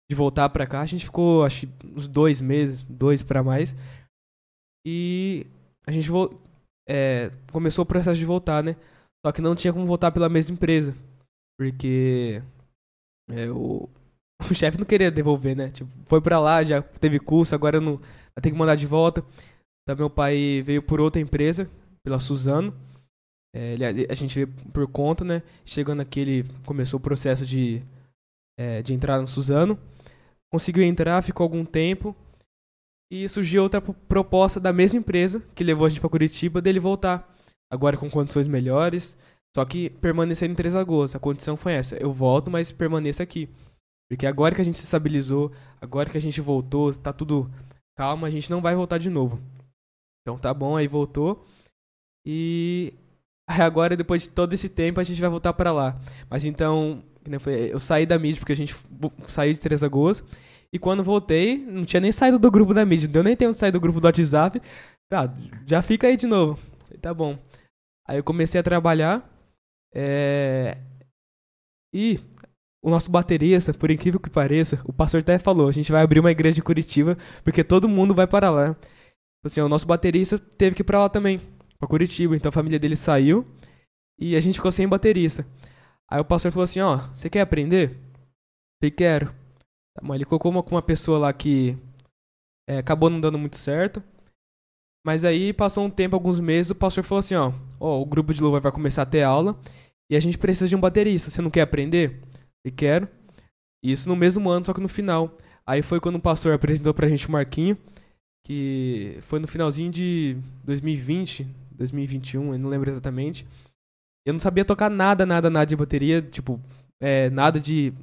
de 0.10 0.15
voltar 0.15 0.50
para 0.50 0.67
cá. 0.67 0.82
A 0.82 0.86
gente 0.86 1.05
ficou, 1.05 1.44
acho 1.44 1.67
uns 1.84 2.08
dois 2.08 2.41
meses, 2.41 2.84
dois 2.84 3.24
para 3.24 3.44
mais. 3.44 3.75
E 4.86 5.48
a 5.88 5.92
gente 5.92 6.10
é, 6.88 7.32
começou 7.51 7.84
o 7.84 7.86
processo 7.86 8.18
de 8.18 8.25
voltar, 8.25 8.63
né? 8.63 8.75
Só 9.25 9.32
que 9.32 9.42
não 9.42 9.56
tinha 9.56 9.74
como 9.74 9.86
voltar 9.86 10.12
pela 10.12 10.30
mesma 10.30 10.54
empresa. 10.54 10.96
Porque 11.58 12.42
é, 13.30 13.50
o, 13.50 13.89
o 14.50 14.54
chefe 14.54 14.77
não 14.77 14.86
queria 14.86 15.12
devolver, 15.12 15.56
né? 15.56 15.70
Tipo, 15.70 15.89
foi 16.06 16.22
pra 16.22 16.39
lá, 16.39 16.63
já 16.63 16.82
teve 16.82 17.20
curso, 17.20 17.56
agora 17.56 17.80
não. 17.80 18.00
Ter 18.42 18.51
que 18.51 18.58
mandar 18.58 18.75
de 18.75 18.86
volta. 18.86 19.24
Então 19.84 19.96
meu 19.98 20.10
pai 20.10 20.62
veio 20.63 20.84
por 20.84 21.00
outra 21.00 21.22
empresa, 21.22 21.70
pela 22.04 22.20
Suzano. 22.20 22.74
É, 23.56 23.74
ele, 23.74 24.08
a 24.10 24.13
gente 24.13 24.36
veio 24.36 24.48
por 24.74 24.86
conta, 24.88 25.24
né? 25.24 25.42
Chegando 25.65 26.01
aqui, 26.01 26.20
ele 26.20 26.46
começou 26.65 27.00
o 27.00 27.04
processo 27.04 27.46
de, 27.46 27.82
é, 28.60 28.82
de 28.82 28.94
entrar 28.94 29.20
no 29.20 29.27
Suzano. 29.27 29.80
Conseguiu 30.51 30.84
entrar, 30.84 31.22
ficou 31.22 31.46
algum 31.46 31.63
tempo. 31.63 32.15
E 33.12 33.28
surgiu 33.30 33.64
outra 33.64 33.82
proposta 33.82 34.60
da 34.60 34.74
mesma 34.74 35.00
empresa, 35.00 35.42
que 35.54 35.64
levou 35.64 35.86
a 35.86 35.90
gente 35.90 36.02
para 36.02 36.10
Curitiba, 36.10 36.62
dele 36.62 36.80
voltar. 36.80 37.36
Agora 37.72 37.98
com 37.98 38.10
condições 38.10 38.48
melhores. 38.48 39.18
Só 39.56 39.64
que 39.64 39.90
permanecer 39.90 40.50
em 40.50 40.56
Três 40.56 40.74
Lagoas. 40.74 41.16
A 41.16 41.20
condição 41.20 41.56
foi 41.56 41.74
essa. 41.74 41.96
Eu 41.96 42.12
volto, 42.12 42.52
mas 42.52 42.72
permaneça 42.72 43.24
aqui. 43.24 43.50
Porque 44.10 44.26
agora 44.26 44.54
que 44.54 44.62
a 44.62 44.66
gente 44.66 44.78
se 44.78 44.84
estabilizou, 44.84 45.52
agora 45.82 46.10
que 46.10 46.18
a 46.18 46.22
gente 46.22 46.42
voltou, 46.42 46.94
tá 46.94 47.14
tudo 47.14 47.50
calmo, 47.98 48.26
a 48.26 48.30
gente 48.30 48.50
não 48.52 48.62
vai 48.62 48.76
voltar 48.76 48.98
de 48.98 49.10
novo. 49.10 49.40
Então 50.22 50.38
tá 50.38 50.54
bom, 50.54 50.76
aí 50.76 50.88
voltou. 50.88 51.46
E 52.26 52.94
agora, 53.48 53.96
depois 53.96 54.24
de 54.24 54.30
todo 54.30 54.54
esse 54.54 54.68
tempo, 54.68 55.00
a 55.00 55.04
gente 55.04 55.22
vai 55.22 55.30
voltar 55.30 55.54
para 55.54 55.72
lá. 55.72 56.00
Mas 56.30 56.46
então, 56.46 57.04
eu, 57.26 57.40
falei, 57.40 57.74
eu 57.74 57.80
saí 57.80 58.06
da 58.06 58.20
mídia 58.20 58.40
porque 58.40 58.54
a 58.54 58.58
gente 58.58 58.76
saiu 59.28 59.54
de 59.54 59.60
Três 59.60 59.82
Lagoas 59.82 60.24
E 60.75 60.77
quando 60.77 61.01
voltei, 61.01 61.58
não 61.58 61.86
tinha 61.86 62.01
nem 62.01 62.12
saído 62.12 62.38
do 62.38 62.51
grupo 62.51 62.74
da 62.74 62.86
mídia, 62.86 63.08
não 63.08 63.13
deu 63.13 63.24
nem 63.24 63.34
tempo 63.34 63.53
de 63.53 63.58
sair 63.58 63.72
do 63.72 63.79
grupo 63.79 64.01
do 64.01 64.08
WhatsApp. 64.08 64.62
Ah, 65.10 65.34
já 65.65 65.82
fica 65.82 66.08
aí 66.08 66.17
de 66.17 66.27
novo. 66.27 66.60
Falei, 66.79 66.98
tá 67.00 67.13
bom. 67.13 67.39
Aí 68.05 68.17
eu 68.17 68.24
comecei 68.25 68.60
a 68.60 68.63
trabalhar. 68.63 69.25
É... 69.94 70.77
E 71.94 72.20
o 72.84 72.89
nosso 72.89 73.10
baterista, 73.10 73.74
por 73.74 73.89
incrível 73.89 74.20
que 74.20 74.29
pareça, 74.29 74.82
o 74.84 74.91
pastor 74.91 75.22
até 75.22 75.39
falou, 75.39 75.70
a 75.70 75.72
gente 75.72 75.94
vai 75.94 76.03
abrir 76.03 76.20
uma 76.20 76.29
igreja 76.29 76.55
de 76.55 76.62
Curitiba, 76.62 77.17
porque 77.41 77.63
todo 77.63 77.88
mundo 77.88 78.13
vai 78.13 78.27
para 78.27 78.50
lá. 78.50 78.75
Assim, 79.46 79.62
o 79.62 79.70
nosso 79.70 79.88
baterista 79.88 80.38
teve 80.38 80.75
que 80.75 80.82
ir 80.82 80.84
para 80.84 81.00
lá 81.00 81.08
também, 81.08 81.39
para 81.79 81.88
Curitiba. 81.88 82.36
Então 82.36 82.50
a 82.50 82.51
família 82.51 82.77
dele 82.77 82.98
saiu 82.98 83.48
e 84.20 84.36
a 84.36 84.41
gente 84.41 84.55
ficou 84.55 84.74
sem 84.74 84.89
baterista. 84.89 85.48
Aí 86.12 86.20
o 86.20 86.25
pastor 86.25 86.51
falou 86.51 86.65
assim, 86.65 86.82
ó, 86.82 86.98
você 87.13 87.29
quer 87.29 87.39
aprender? 87.39 87.98
Eu 88.82 88.91
quero. 88.91 89.45
Tá, 89.96 90.16
ele 90.16 90.25
colocou 90.25 90.52
uma, 90.52 90.62
uma 90.62 90.82
pessoa 90.82 91.18
lá 91.18 91.34
que 91.34 91.78
é, 92.68 92.78
acabou 92.78 93.10
não 93.10 93.20
dando 93.20 93.40
muito 93.40 93.56
certo. 93.56 94.04
Mas 95.06 95.24
aí 95.24 95.54
passou 95.54 95.86
um 95.86 95.90
tempo, 95.90 96.16
alguns 96.16 96.40
meses, 96.40 96.72
o 96.72 96.75
pastor 96.75 97.04
falou 97.04 97.20
assim, 97.20 97.36
ó, 97.36 97.54
ó, 97.80 98.02
o 98.02 98.06
grupo 98.06 98.34
de 98.34 98.42
louvor 98.42 98.60
vai 98.60 98.72
começar 98.72 99.04
a 99.04 99.06
ter 99.06 99.22
aula 99.22 99.56
e 100.10 100.16
a 100.16 100.20
gente 100.20 100.38
precisa 100.38 100.68
de 100.68 100.75
um 100.75 100.80
baterista. 100.80 101.30
Você 101.30 101.42
não 101.42 101.52
quer 101.52 101.62
aprender? 101.62 102.22
Eu 102.66 102.72
quero. 102.72 103.08
Isso 103.84 104.10
no 104.10 104.16
mesmo 104.16 104.50
ano, 104.50 104.66
só 104.66 104.74
que 104.74 104.82
no 104.82 104.90
final. 104.90 105.38
Aí 105.66 105.84
foi 105.84 106.00
quando 106.00 106.16
o 106.16 106.22
pastor 106.22 106.54
apresentou 106.54 106.94
pra 106.94 107.08
gente 107.08 107.28
o 107.28 107.32
Marquinho, 107.32 107.78
que 108.44 109.18
foi 109.22 109.40
no 109.40 109.48
finalzinho 109.48 109.92
de 109.92 110.38
2020, 110.64 111.48
2021, 111.72 112.54
eu 112.54 112.60
não 112.60 112.70
lembro 112.70 112.90
exatamente. 112.90 113.46
Eu 114.25 114.34
não 114.34 114.40
sabia 114.40 114.66
tocar 114.66 114.90
nada, 114.90 115.24
nada, 115.24 115.52
nada 115.52 115.68
de 115.68 115.75
bateria, 115.75 116.20
tipo, 116.20 116.60
é, 117.00 117.30
nada 117.30 117.60
de 117.60 117.94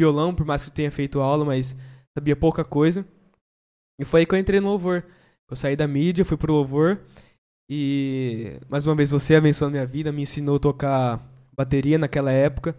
violão, 0.00 0.34
por 0.34 0.46
mais 0.46 0.62
que 0.64 0.70
eu 0.70 0.74
tenha 0.74 0.90
feito 0.90 1.20
aula, 1.20 1.44
mas 1.44 1.76
sabia 2.16 2.34
pouca 2.34 2.64
coisa. 2.64 3.06
E 4.00 4.04
foi 4.04 4.20
aí 4.20 4.26
que 4.26 4.34
eu 4.34 4.38
entrei 4.38 4.60
no 4.60 4.68
louvor. 4.68 5.04
Eu 5.50 5.56
saí 5.56 5.76
da 5.76 5.86
mídia, 5.86 6.24
fui 6.24 6.36
pro 6.36 6.52
louvor. 6.52 6.98
E 7.68 8.58
mais 8.68 8.86
uma 8.86 8.94
vez 8.94 9.10
você 9.10 9.34
abençoou 9.34 9.70
minha 9.70 9.86
vida, 9.86 10.10
me 10.10 10.22
ensinou 10.22 10.56
a 10.56 10.60
tocar 10.60 11.20
bateria 11.54 11.98
naquela 11.98 12.32
época. 12.32 12.74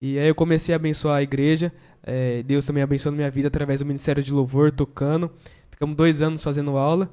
E 0.00 0.18
aí 0.18 0.28
eu 0.28 0.34
comecei 0.34 0.74
a 0.74 0.76
abençoar 0.76 1.16
a 1.16 1.22
igreja. 1.22 1.72
É, 2.02 2.42
Deus 2.42 2.66
também 2.66 2.82
abençoou 2.82 3.14
minha 3.14 3.30
vida 3.30 3.48
através 3.48 3.80
do 3.80 3.86
Ministério 3.86 4.22
de 4.22 4.32
Louvor, 4.32 4.70
tocando. 4.70 5.30
Ficamos 5.70 5.96
dois 5.96 6.22
anos 6.22 6.44
fazendo 6.44 6.76
aula. 6.76 7.10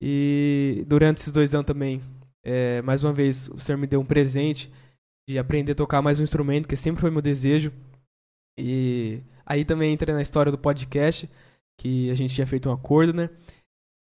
E 0.00 0.84
durante 0.86 1.18
esses 1.18 1.32
dois 1.32 1.54
anos 1.54 1.66
também 1.66 2.00
é, 2.44 2.80
mais 2.82 3.02
uma 3.02 3.12
vez, 3.12 3.48
o 3.48 3.58
Senhor 3.58 3.76
me 3.76 3.88
deu 3.88 4.00
um 4.00 4.04
presente 4.04 4.70
de 5.28 5.36
aprender 5.36 5.72
a 5.72 5.74
tocar 5.74 6.00
mais 6.00 6.20
um 6.20 6.22
instrumento, 6.22 6.68
que 6.68 6.76
sempre 6.76 7.00
foi 7.00 7.10
meu 7.10 7.20
desejo. 7.20 7.72
E 8.58 9.22
aí 9.44 9.64
também 9.64 9.92
entra 9.92 10.12
na 10.12 10.22
história 10.22 10.50
do 10.50 10.58
podcast, 10.58 11.28
que 11.78 12.10
a 12.10 12.14
gente 12.14 12.34
tinha 12.34 12.46
feito 12.46 12.68
um 12.68 12.72
acordo, 12.72 13.12
né? 13.12 13.30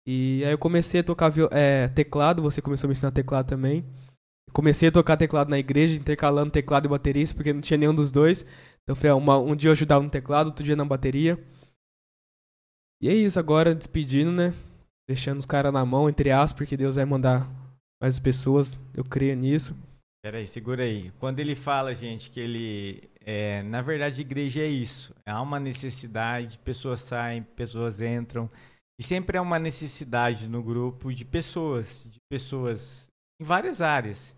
E 0.08 0.44
aí 0.44 0.51
eu 0.51 0.58
comecei 0.58 1.01
a 1.01 1.03
tocar 1.03 1.32
é, 1.51 1.88
teclado, 1.89 2.41
você 2.41 2.62
começou 2.62 2.88
a 2.88 2.89
me 2.89 2.94
ensinar 2.94 3.12
teclado 3.12 3.48
também. 3.48 3.86
Comecei 4.51 4.89
a 4.89 4.91
tocar 4.91 5.18
teclado 5.18 5.50
na 5.50 5.60
igreja, 5.60 5.96
intercalando 5.96 6.51
teclado 6.51 6.86
e 6.86 6.89
baterista, 6.89 7.36
porque 7.36 7.53
não 7.53 7.62
tinha 7.62 7.77
nenhum 7.77 7.94
dos 7.94 8.12
dois. 8.12 8.44
Então 8.84 8.96
foi 8.96 9.12
uma, 9.12 9.38
um 9.38 9.56
dia 9.56 9.70
eu 9.70 9.74
ajudava 9.74 10.03
no 10.03 10.10
teclado, 10.10 10.48
outro 10.48 10.65
dia 10.65 10.75
na 10.75 10.84
bateria. 10.84 11.38
E 13.01 13.08
é 13.08 13.13
isso, 13.13 13.39
agora 13.39 13.75
despedindo, 13.75 14.32
né? 14.32 14.53
Deixando 15.08 15.39
os 15.39 15.46
caras 15.46 15.72
na 15.72 15.86
mão, 15.86 16.10
entre 16.10 16.32
aspas, 16.32 16.58
porque 16.58 16.75
Deus 16.75 16.96
vai 16.96 17.06
mandar 17.06 17.48
mais 18.01 18.20
pessoas, 18.20 18.79
eu 18.96 19.03
creio 19.03 19.36
nisso. 19.36 19.75
Peraí, 20.22 20.46
segura 20.46 20.84
aí. 20.84 21.12
Quando 21.20 21.40
ele 21.40 21.56
fala, 21.56 21.94
gente, 21.94 22.30
que 22.30 22.40
ele. 22.40 23.10
É, 23.22 23.64
na 23.64 23.82
verdade, 23.82 24.22
igreja 24.22 24.62
é 24.62 24.68
isso. 24.68 25.16
Há 25.26 25.42
uma 25.42 25.60
necessidade, 25.60 26.58
pessoas 26.60 27.02
saem, 27.02 27.44
pessoas 27.44 28.02
entram. 28.02 28.50
E 29.00 29.04
sempre 29.04 29.38
há 29.38 29.42
uma 29.42 29.58
necessidade 29.58 30.50
no 30.50 30.62
grupo 30.62 31.14
de 31.14 31.24
pessoas, 31.24 32.10
de 32.12 32.20
pessoas 32.30 33.08
em 33.42 33.46
várias 33.46 33.82
áreas. 33.82 34.36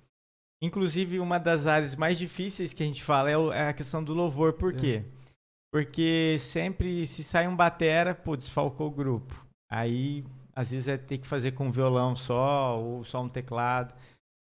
Inclusive, 0.62 1.20
uma 1.20 1.40
das 1.40 1.66
áreas 1.66 1.96
mais 1.96 2.20
difíceis 2.20 2.72
que 2.72 2.84
a 2.84 2.86
gente 2.86 3.04
fala 3.04 3.32
é, 3.32 3.34
é 3.34 3.70
a 3.70 3.74
questão 3.74 4.04
do 4.04 4.14
louvor. 4.14 4.54
Por 4.54 4.74
quê? 4.74 5.04
É. 5.04 5.22
Porque 5.74 6.38
sempre, 6.40 7.08
se 7.08 7.24
sai 7.24 7.48
um 7.48 7.56
batera, 7.56 8.14
pô, 8.14 8.36
desfalcou 8.38 8.88
o 8.88 8.92
grupo. 8.92 9.34
Aí 9.72 10.24
às 10.56 10.70
vezes 10.70 10.88
é 10.88 10.98
ter 10.98 11.18
que 11.18 11.28
fazer 11.28 11.54
com 11.54 11.72
violão 11.72 12.16
só 12.16 12.80
ou 12.80 13.04
só 13.04 13.22
um 13.22 13.30
teclado. 13.30 13.96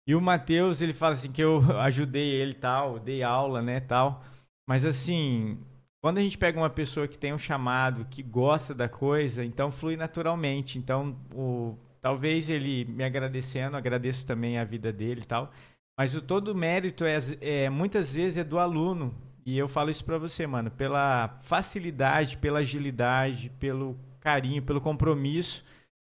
E 0.09 0.15
o 0.15 0.23
Matheus, 0.23 0.81
ele 0.81 0.95
fala 0.95 1.15
assim 1.15 1.31
que 1.31 1.43
eu 1.43 1.61
ajudei 1.81 2.31
ele 2.31 2.55
tal, 2.55 2.99
dei 2.99 3.23
aula, 3.23 3.61
né, 3.61 3.79
tal. 3.79 4.25
Mas 4.67 4.87
assim, 4.87 5.59
quando 6.01 6.17
a 6.17 6.23
gente 6.23 6.39
pega 6.39 6.59
uma 6.59 6.71
pessoa 6.71 7.07
que 7.07 7.19
tem 7.19 7.35
um 7.35 7.39
chamado, 7.39 8.07
que 8.07 8.23
gosta 8.23 8.75
da 8.75 8.89
coisa, 8.89 9.45
então 9.45 9.71
flui 9.71 9.99
naturalmente. 9.99 10.79
Então, 10.79 11.15
o, 11.35 11.77
talvez 12.01 12.49
ele 12.49 12.87
me 12.87 13.05
agradecendo, 13.05 13.77
agradeço 13.77 14.25
também 14.25 14.59
a 14.59 14.65
vida 14.65 14.91
dele 14.91 15.21
e 15.21 15.27
tal. 15.27 15.53
Mas 15.99 16.15
o 16.15 16.23
todo 16.23 16.55
mérito 16.55 17.05
é, 17.05 17.19
é 17.41 17.69
muitas 17.69 18.15
vezes 18.15 18.39
é 18.39 18.45
do 18.45 18.59
aluno. 18.59 19.15
E 19.45 19.59
eu 19.59 19.69
falo 19.69 19.91
isso 19.91 20.05
para 20.05 20.17
você, 20.17 20.47
mano, 20.47 20.71
pela 20.71 21.39
facilidade, 21.43 22.39
pela 22.39 22.61
agilidade, 22.61 23.51
pelo 23.59 23.95
carinho, 24.21 24.63
pelo 24.63 24.81
compromisso 24.81 25.65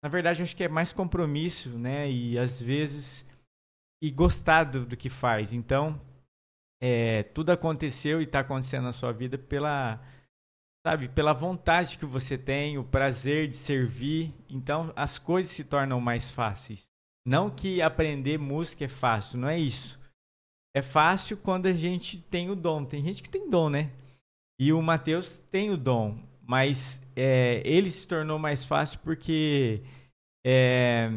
na 0.04 0.10
verdade, 0.10 0.42
acho 0.42 0.56
que 0.56 0.64
é 0.64 0.68
mais 0.68 0.92
compromisso, 0.92 1.70
né? 1.78 2.10
E 2.10 2.38
às 2.38 2.60
vezes 2.60 3.24
e 4.02 4.10
gostar 4.10 4.66
do, 4.66 4.86
do 4.86 4.98
que 4.98 5.10
faz. 5.10 5.54
Então, 5.54 6.00
é, 6.82 7.24
tudo 7.24 7.52
aconteceu 7.52 8.20
e 8.20 8.24
está 8.24 8.40
acontecendo 8.40 8.84
na 8.84 8.92
sua 8.92 9.12
vida 9.12 9.38
pela, 9.38 10.02
sabe, 10.86 11.08
pela 11.10 11.34
vontade 11.34 11.98
que 11.98 12.06
você 12.06 12.38
tem, 12.38 12.78
o 12.78 12.84
prazer 12.84 13.48
de 13.48 13.56
servir. 13.56 14.34
Então, 14.50 14.92
as 14.96 15.20
coisas 15.20 15.52
se 15.52 15.64
tornam 15.64 16.02
mais 16.02 16.32
fáceis. 16.32 16.90
Não 17.26 17.50
que 17.50 17.82
aprender 17.82 18.40
música 18.40 18.86
é 18.86 18.90
fácil, 18.90 19.40
não 19.40 19.48
é 19.48 19.60
isso. 19.60 20.00
É 20.76 20.82
fácil 20.82 21.38
quando 21.38 21.68
a 21.68 21.74
gente 21.74 22.20
tem 22.20 22.50
o 22.50 22.56
dom. 22.56 22.84
Tem 22.84 23.04
gente 23.04 23.22
que 23.22 23.30
tem 23.30 23.50
dom, 23.50 23.70
né? 23.70 23.92
E 24.60 24.74
o 24.74 24.82
Mateus 24.82 25.40
tem 25.52 25.70
o 25.70 25.78
dom 25.78 26.32
mas 26.52 27.02
é, 27.16 27.62
ele 27.64 27.90
se 27.90 28.06
tornou 28.06 28.38
mais 28.38 28.66
fácil 28.66 29.00
porque 29.00 29.82
é, 30.46 31.10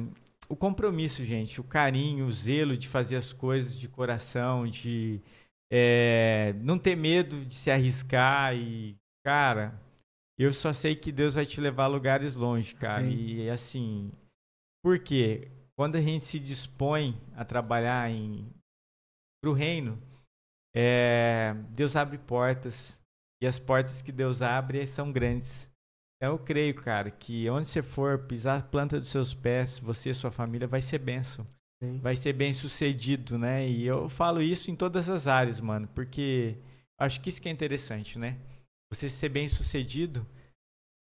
o 0.54 0.56
compromisso, 0.56 1.24
gente, 1.24 1.60
o 1.60 1.64
carinho, 1.64 2.26
o 2.26 2.30
zelo 2.30 2.76
de 2.76 2.86
fazer 2.86 3.16
as 3.16 3.32
coisas 3.32 3.76
de 3.76 3.88
coração, 3.88 4.68
de 4.68 5.20
é, 5.68 6.54
não 6.60 6.78
ter 6.78 6.94
medo 6.94 7.44
de 7.44 7.56
se 7.56 7.72
arriscar 7.72 8.54
e, 8.54 8.96
cara, 9.26 9.76
eu 10.38 10.52
só 10.52 10.72
sei 10.72 10.94
que 10.94 11.10
Deus 11.10 11.34
vai 11.34 11.44
te 11.44 11.60
levar 11.60 11.84
a 11.84 11.88
lugares 11.88 12.36
longe, 12.36 12.72
cara. 12.76 13.02
E 13.04 13.50
assim, 13.50 14.12
por 14.80 15.00
quê? 15.00 15.50
Quando 15.76 15.96
a 15.96 16.00
gente 16.00 16.24
se 16.24 16.38
dispõe 16.38 17.20
a 17.34 17.44
trabalhar 17.44 18.08
em 18.08 18.48
para 19.42 19.50
o 19.50 19.54
reino, 19.54 20.00
é, 20.72 21.52
Deus 21.70 21.96
abre 21.96 22.16
portas, 22.16 23.02
e 23.42 23.46
as 23.46 23.58
portas 23.58 24.00
que 24.00 24.12
Deus 24.12 24.40
abre 24.40 24.86
são 24.86 25.10
grandes. 25.10 25.68
Então 26.24 26.32
eu 26.32 26.38
creio, 26.38 26.74
cara, 26.74 27.10
que 27.10 27.50
onde 27.50 27.68
você 27.68 27.82
for 27.82 28.18
pisar 28.20 28.58
a 28.58 28.62
planta 28.62 28.98
dos 28.98 29.10
seus 29.10 29.34
pés, 29.34 29.78
você 29.78 30.08
e 30.08 30.14
sua 30.14 30.30
família 30.30 30.66
vai 30.66 30.80
ser 30.80 30.98
bênção. 30.98 31.46
Sim. 31.82 31.98
Vai 31.98 32.16
ser 32.16 32.32
bem 32.32 32.50
sucedido, 32.50 33.38
né? 33.38 33.68
E 33.68 33.84
eu 33.84 34.08
falo 34.08 34.40
isso 34.40 34.70
em 34.70 34.74
todas 34.74 35.10
as 35.10 35.26
áreas, 35.26 35.60
mano, 35.60 35.86
porque 35.88 36.56
acho 36.98 37.20
que 37.20 37.28
isso 37.28 37.42
que 37.42 37.48
é 37.50 37.52
interessante, 37.52 38.18
né? 38.18 38.38
Você 38.90 39.10
ser 39.10 39.28
bem 39.28 39.48
sucedido 39.48 40.26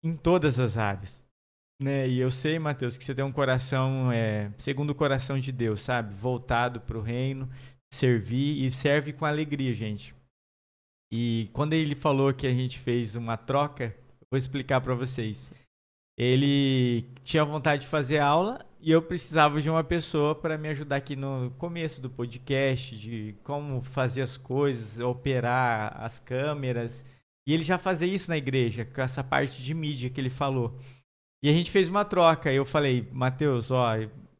em 0.03 0.15
todas 0.15 0.59
as 0.59 0.77
áreas. 0.77 1.25
Né? 1.81 2.07
E 2.07 2.19
eu 2.19 2.29
sei, 2.29 2.59
Mateus, 2.59 2.95
que 2.95 3.03
você 3.03 3.15
tem 3.15 3.25
um 3.25 3.31
coração 3.31 4.11
é, 4.11 4.51
segundo 4.59 4.91
o 4.91 4.95
coração 4.95 5.39
de 5.39 5.51
Deus, 5.51 5.81
sabe? 5.81 6.13
Voltado 6.13 6.79
para 6.79 6.97
o 6.97 7.01
reino, 7.01 7.49
servir 7.91 8.63
e 8.63 8.69
serve 8.69 9.13
com 9.13 9.25
alegria, 9.25 9.73
gente. 9.73 10.13
E 11.11 11.49
quando 11.53 11.73
ele 11.73 11.95
falou 11.95 12.31
que 12.35 12.45
a 12.45 12.53
gente 12.53 12.77
fez 12.77 13.15
uma 13.15 13.35
troca, 13.35 13.97
vou 14.31 14.37
explicar 14.37 14.81
para 14.81 14.95
vocês. 14.95 15.49
Ele 16.17 17.05
tinha 17.23 17.45
vontade 17.45 17.83
de 17.83 17.87
fazer 17.87 18.19
aula 18.19 18.65
e 18.79 18.91
eu 18.91 19.01
precisava 19.01 19.61
de 19.61 19.69
uma 19.69 19.83
pessoa 19.83 20.33
para 20.33 20.57
me 20.57 20.67
ajudar 20.69 20.95
aqui 20.95 21.15
no 21.15 21.51
começo 21.57 22.01
do 22.01 22.09
podcast, 22.09 22.97
de 22.97 23.35
como 23.43 23.81
fazer 23.81 24.23
as 24.23 24.35
coisas, 24.35 24.99
operar 24.99 25.95
as 26.01 26.19
câmeras. 26.19 27.05
E 27.47 27.53
ele 27.53 27.63
já 27.63 27.77
fazia 27.77 28.07
isso 28.07 28.29
na 28.29 28.37
igreja, 28.37 28.83
com 28.83 29.01
essa 29.01 29.23
parte 29.23 29.61
de 29.61 29.73
mídia 29.73 30.09
que 30.09 30.19
ele 30.19 30.29
falou. 30.29 30.79
E 31.43 31.49
a 31.49 31.53
gente 31.53 31.71
fez 31.71 31.87
uma 31.87 32.03
troca. 32.03 32.51
Eu 32.51 32.65
falei, 32.65 33.07
Matheus, 33.11 33.71
ó, 33.71 33.95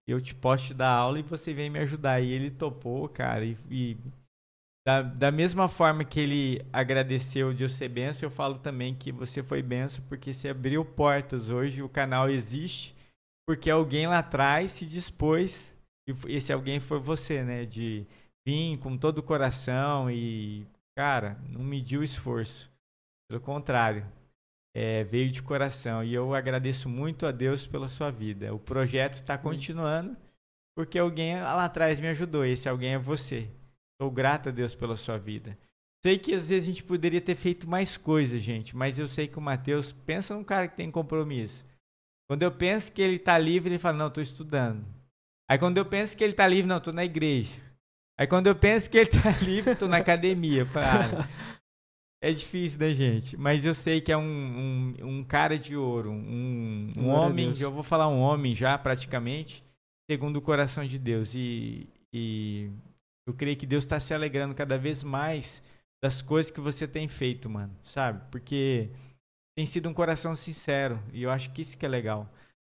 eu 0.07 0.19
te 0.19 0.33
posso 0.33 0.67
te 0.67 0.73
dar 0.73 0.89
aula 0.89 1.19
e 1.19 1.23
você 1.23 1.53
vem 1.53 1.69
me 1.69 1.79
ajudar. 1.79 2.21
E 2.21 2.31
ele 2.31 2.49
topou, 2.49 3.07
cara, 3.07 3.45
e, 3.45 3.57
e 3.69 3.97
da, 4.87 5.01
da 5.01 5.31
mesma 5.33 5.67
forma 5.67 6.05
que 6.05 6.17
ele 6.17 6.65
agradeceu 6.71 7.53
de 7.53 7.61
eu 7.61 7.67
ser 7.67 7.89
benção, 7.89 8.29
eu 8.29 8.31
falo 8.31 8.57
também 8.57 8.95
que 8.95 9.11
você 9.11 9.43
foi 9.43 9.61
benção 9.61 10.01
porque 10.07 10.33
você 10.33 10.47
abriu 10.47 10.85
portas 10.85 11.49
hoje, 11.49 11.83
o 11.83 11.89
canal 11.89 12.29
existe, 12.29 12.95
porque 13.45 13.69
alguém 13.69 14.07
lá 14.07 14.19
atrás 14.19 14.71
se 14.71 14.85
dispôs, 14.85 15.75
e 16.07 16.15
esse 16.33 16.53
alguém 16.53 16.79
foi 16.79 17.01
você, 17.01 17.43
né? 17.43 17.65
De 17.65 18.07
vir 18.47 18.77
com 18.77 18.97
todo 18.97 19.17
o 19.17 19.23
coração 19.23 20.09
e, 20.09 20.65
cara, 20.97 21.37
não 21.49 21.65
mediu 21.65 22.01
esforço. 22.01 22.71
Pelo 23.29 23.41
contrário, 23.41 24.05
é, 24.73 25.03
veio 25.03 25.29
de 25.29 25.43
coração. 25.43 26.01
E 26.01 26.13
eu 26.13 26.33
agradeço 26.33 26.87
muito 26.87 27.25
a 27.25 27.31
Deus 27.33 27.67
pela 27.67 27.89
sua 27.89 28.09
vida. 28.09 28.55
O 28.55 28.59
projeto 28.59 29.15
está 29.15 29.37
continuando 29.37 30.15
porque 30.77 30.97
alguém 30.97 31.41
lá 31.41 31.65
atrás 31.65 31.99
me 31.99 32.07
ajudou. 32.07 32.45
Esse 32.45 32.69
alguém 32.69 32.93
é 32.93 32.97
você. 32.97 33.49
Sou 34.01 34.11
grato 34.11 34.49
a 34.49 34.51
Deus 34.51 34.75
pela 34.75 34.95
sua 34.95 35.17
vida. 35.17 35.57
Sei 36.03 36.17
que 36.17 36.33
às 36.33 36.49
vezes 36.49 36.63
a 36.63 36.71
gente 36.71 36.83
poderia 36.83 37.19
ter 37.19 37.35
feito 37.35 37.67
mais 37.67 37.97
coisas, 37.97 38.41
gente, 38.41 38.75
mas 38.75 38.99
eu 38.99 39.07
sei 39.07 39.27
que 39.27 39.37
o 39.37 39.41
Mateus 39.41 39.91
pensa 39.91 40.35
num 40.35 40.43
cara 40.43 40.67
que 40.67 40.77
tem 40.77 40.91
compromisso. 40.91 41.65
Quando 42.29 42.43
eu 42.43 42.51
penso 42.51 42.91
que 42.91 43.01
ele 43.01 43.15
está 43.15 43.37
livre, 43.37 43.71
ele 43.71 43.79
fala: 43.79 43.97
Não, 43.97 44.07
estou 44.07 44.21
estudando. 44.21 44.85
Aí 45.49 45.57
quando 45.57 45.77
eu 45.77 45.85
penso 45.85 46.15
que 46.15 46.23
ele 46.23 46.33
está 46.33 46.47
livre, 46.47 46.67
não, 46.67 46.77
estou 46.77 46.93
na 46.93 47.05
igreja. 47.05 47.55
Aí 48.19 48.27
quando 48.27 48.47
eu 48.47 48.55
penso 48.55 48.89
que 48.89 48.97
ele 48.97 49.09
está 49.09 49.31
livre, 49.43 49.71
estou 49.71 49.87
na 49.87 49.97
academia. 49.97 50.67
Ah, 50.75 51.27
é 52.21 52.33
difícil, 52.33 52.79
né, 52.79 52.89
gente? 52.89 53.37
Mas 53.37 53.63
eu 53.63 53.73
sei 53.73 54.01
que 54.01 54.11
é 54.11 54.17
um, 54.17 54.23
um, 54.23 54.95
um 55.01 55.23
cara 55.23 55.57
de 55.57 55.75
ouro, 55.75 56.11
um, 56.11 56.91
um 56.97 57.07
homem, 57.07 57.53
eu 57.59 57.71
vou 57.71 57.83
falar 57.83 58.07
um 58.07 58.19
homem 58.19 58.53
já 58.53 58.77
praticamente, 58.77 59.63
segundo 60.09 60.37
o 60.37 60.41
coração 60.41 60.85
de 60.85 60.99
Deus. 60.99 61.33
E, 61.33 61.87
e 62.11 62.69
eu 63.27 63.33
creio 63.33 63.57
que 63.57 63.65
Deus 63.65 63.83
está 63.83 63.99
se 63.99 64.13
alegrando 64.13 64.55
cada 64.55 64.77
vez 64.77 65.03
mais 65.03 65.61
das 66.01 66.21
coisas 66.21 66.49
que 66.49 66.61
você 66.61 66.87
tem 66.87 67.09
feito, 67.09 67.49
mano, 67.49 67.75
sabe? 67.83 68.23
Porque 68.31 68.89
tem 69.55 69.65
sido 69.65 69.89
um 69.89 69.93
coração 69.93 70.33
sincero 70.33 71.03
e 71.11 71.23
eu 71.23 71.29
acho 71.29 71.51
que 71.51 71.61
isso 71.61 71.77
que 71.77 71.85
é 71.85 71.89
legal. 71.89 72.31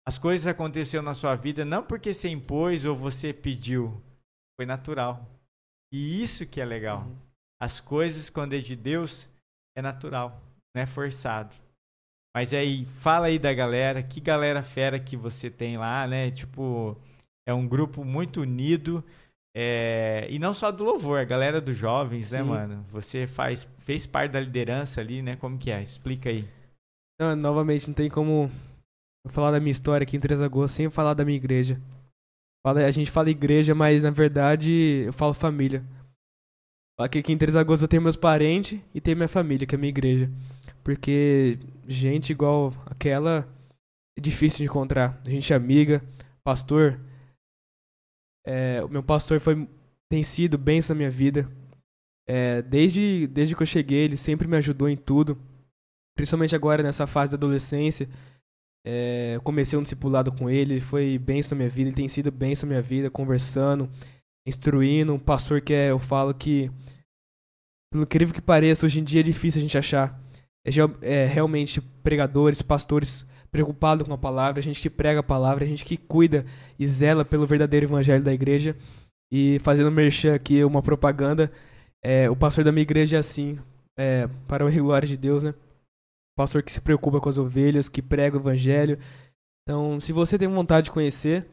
As 0.07 0.17
coisas 0.17 0.47
aconteceram 0.47 1.05
na 1.05 1.13
sua 1.13 1.37
vida 1.37 1.67
não 1.67 1.83
porque 1.85 2.15
você 2.15 2.31
impôs 2.31 2.87
ou 2.87 2.97
você 2.97 3.35
pediu, 3.35 4.03
foi 4.59 4.65
natural. 4.65 5.29
E 5.93 6.23
isso 6.23 6.47
que 6.47 6.63
é 6.63 6.65
legal. 6.65 7.03
Uhum. 7.03 7.17
As 7.61 7.79
coisas 7.79 8.31
quando 8.31 8.55
é 8.55 8.59
de 8.59 8.75
Deus 8.75 9.29
é 9.77 9.83
natural, 9.83 10.43
não 10.75 10.83
é 10.83 10.87
forçado. 10.87 11.55
Mas 12.35 12.55
aí, 12.55 12.87
fala 12.87 13.27
aí 13.27 13.39
da 13.39 13.53
galera, 13.53 14.03
que 14.03 14.21
galera 14.21 14.63
fera 14.63 14.99
que 14.99 15.17
você 15.17 15.51
tem 15.51 15.77
lá, 15.77 16.07
né? 16.07 16.31
Tipo, 16.31 16.97
é 17.47 17.53
um 17.53 17.67
grupo 17.67 18.05
muito 18.05 18.43
unido. 18.43 19.05
É, 19.55 20.27
e 20.31 20.39
não 20.39 20.55
só 20.55 20.71
do 20.71 20.85
louvor, 20.85 21.19
a 21.19 21.25
galera 21.25 21.61
dos 21.61 21.77
jovens, 21.77 22.31
né, 22.31 22.39
Sim. 22.39 22.45
né, 22.45 22.51
mano? 22.51 22.87
Você 22.91 23.27
faz, 23.27 23.69
fez 23.79 24.07
parte 24.07 24.33
da 24.33 24.41
liderança 24.41 25.01
ali, 25.01 25.23
né? 25.23 25.37
Como 25.37 25.59
que 25.59 25.71
é? 25.71 25.83
Explica 25.83 26.31
aí. 26.31 26.45
Não, 27.21 27.35
novamente, 27.35 27.89
não 27.89 27.95
tem 27.95 28.09
como 28.09 28.51
falar 29.29 29.51
da 29.51 29.61
minha 29.61 29.73
história 29.73 30.05
aqui 30.05 30.17
em 30.17 30.21
Três 30.21 30.41
Agosto 30.41 30.75
sem 30.75 30.89
falar 30.91 31.15
da 31.15 31.25
minha 31.25 31.37
igreja. 31.37 31.81
A 32.65 32.91
gente 32.91 33.11
fala 33.11 33.31
igreja, 33.31 33.75
mas 33.75 34.03
na 34.03 34.11
verdade 34.11 35.05
eu 35.07 35.13
falo 35.13 35.33
família. 35.33 35.83
Aqui, 36.99 37.21
aqui 37.21 37.33
em 37.33 37.39
Três 37.39 37.57
Agosto 37.57 37.83
eu 37.83 37.89
tenho 37.89 38.03
meus 38.03 38.17
parentes 38.17 38.79
e 38.95 39.01
tenho 39.01 39.17
minha 39.17 39.29
família, 39.29 39.67
que 39.67 39.75
é 39.75 39.79
a 39.79 39.81
minha 39.81 39.89
igreja. 39.89 40.31
Porque 40.85 41.59
gente 41.87 42.31
igual 42.31 42.75
aquela 42.87 43.49
é 44.17 44.21
difícil 44.21 44.59
de 44.59 44.65
encontrar. 44.65 45.21
A 45.27 45.31
gente 45.31 45.53
é 45.53 45.57
amiga, 45.57 46.03
pastor, 46.45 47.01
é, 48.47 48.83
o 48.85 48.89
meu 48.89 49.03
pastor 49.03 49.41
foi, 49.41 49.69
tem 50.09 50.23
sido 50.23 50.57
bênção 50.59 50.95
na 50.95 50.99
minha 50.99 51.11
vida. 51.11 51.49
É, 52.27 52.61
desde, 52.63 53.27
desde 53.27 53.57
que 53.57 53.63
eu 53.63 53.67
cheguei, 53.67 54.05
ele 54.05 54.17
sempre 54.17 54.47
me 54.47 54.57
ajudou 54.57 54.89
em 54.89 54.97
tudo. 54.97 55.39
Principalmente 56.17 56.55
agora 56.55 56.83
nessa 56.83 57.07
fase 57.07 57.31
da 57.33 57.37
adolescência. 57.37 58.09
É, 58.87 59.39
comecei 59.45 59.79
um 59.79 59.83
discipulado 59.83 60.33
com 60.33 60.49
ele, 60.49 60.75
ele 60.75 60.81
foi 60.81 61.19
bênção 61.19 61.57
na 61.57 61.61
minha 61.61 61.71
vida, 61.71 61.91
ele 61.91 61.97
tem 61.97 62.09
sido 62.09 62.31
bênção 62.31 62.67
na 62.67 62.75
minha 62.75 62.83
vida, 62.83 63.11
conversando, 63.11 63.89
instruindo. 64.47 65.13
Um 65.13 65.19
pastor 65.19 65.61
que 65.61 65.75
é, 65.75 65.91
eu 65.91 65.99
falo 65.99 66.33
que, 66.33 66.71
pelo 67.93 68.05
incrível 68.05 68.35
que 68.35 68.41
pareça, 68.41 68.87
hoje 68.87 69.01
em 69.01 69.05
dia 69.05 69.21
é 69.21 69.23
difícil 69.23 69.59
a 69.59 69.63
gente 69.63 69.77
achar. 69.77 70.19
É, 70.65 70.71
é 71.03 71.27
realmente 71.27 71.81
pregadores, 71.81 72.63
pastores 72.63 73.27
preocupado 73.51 74.05
com 74.05 74.13
a 74.13 74.19
palavra, 74.19 74.61
a 74.61 74.63
gente 74.63 74.81
que 74.81 74.91
prega 74.91 75.21
a 75.21 75.23
palavra, 75.23 75.65
a 75.65 75.67
gente 75.67 75.85
que 75.85 75.97
cuida 75.97 76.45
e 76.79 76.87
zela 76.87 77.25
pelo 77.25 77.47
verdadeiro 77.47 77.87
evangelho 77.87 78.23
da 78.23 78.33
igreja. 78.33 78.77
E 79.31 79.59
fazendo 79.61 79.91
merchan 79.91 80.35
aqui 80.35 80.65
uma 80.65 80.83
propaganda, 80.83 81.51
é, 82.03 82.31
o 82.31 82.37
pastor 82.37 82.65
da 82.65 82.73
minha 82.73 82.83
igreja 82.83 83.17
é 83.17 83.21
assim, 83.21 83.59
é, 83.99 84.29
para 84.47 84.65
o 84.65 84.71
glória 84.71 85.09
de 85.09 85.17
Deus, 85.17 85.43
né? 85.43 85.55
Pastor 86.37 86.63
que 86.63 86.73
se 86.73 86.81
preocupa 86.81 87.21
com 87.21 87.29
as 87.29 87.37
ovelhas, 87.37 87.89
que 87.89 88.01
prega 88.01 88.37
o 88.37 88.41
evangelho. 88.41 88.99
Então, 89.63 89.99
se 90.01 90.13
você 90.13 90.39
tem 90.39 90.49
vontade 90.49 90.87
de 90.87 90.91
conhecer, 90.93 91.47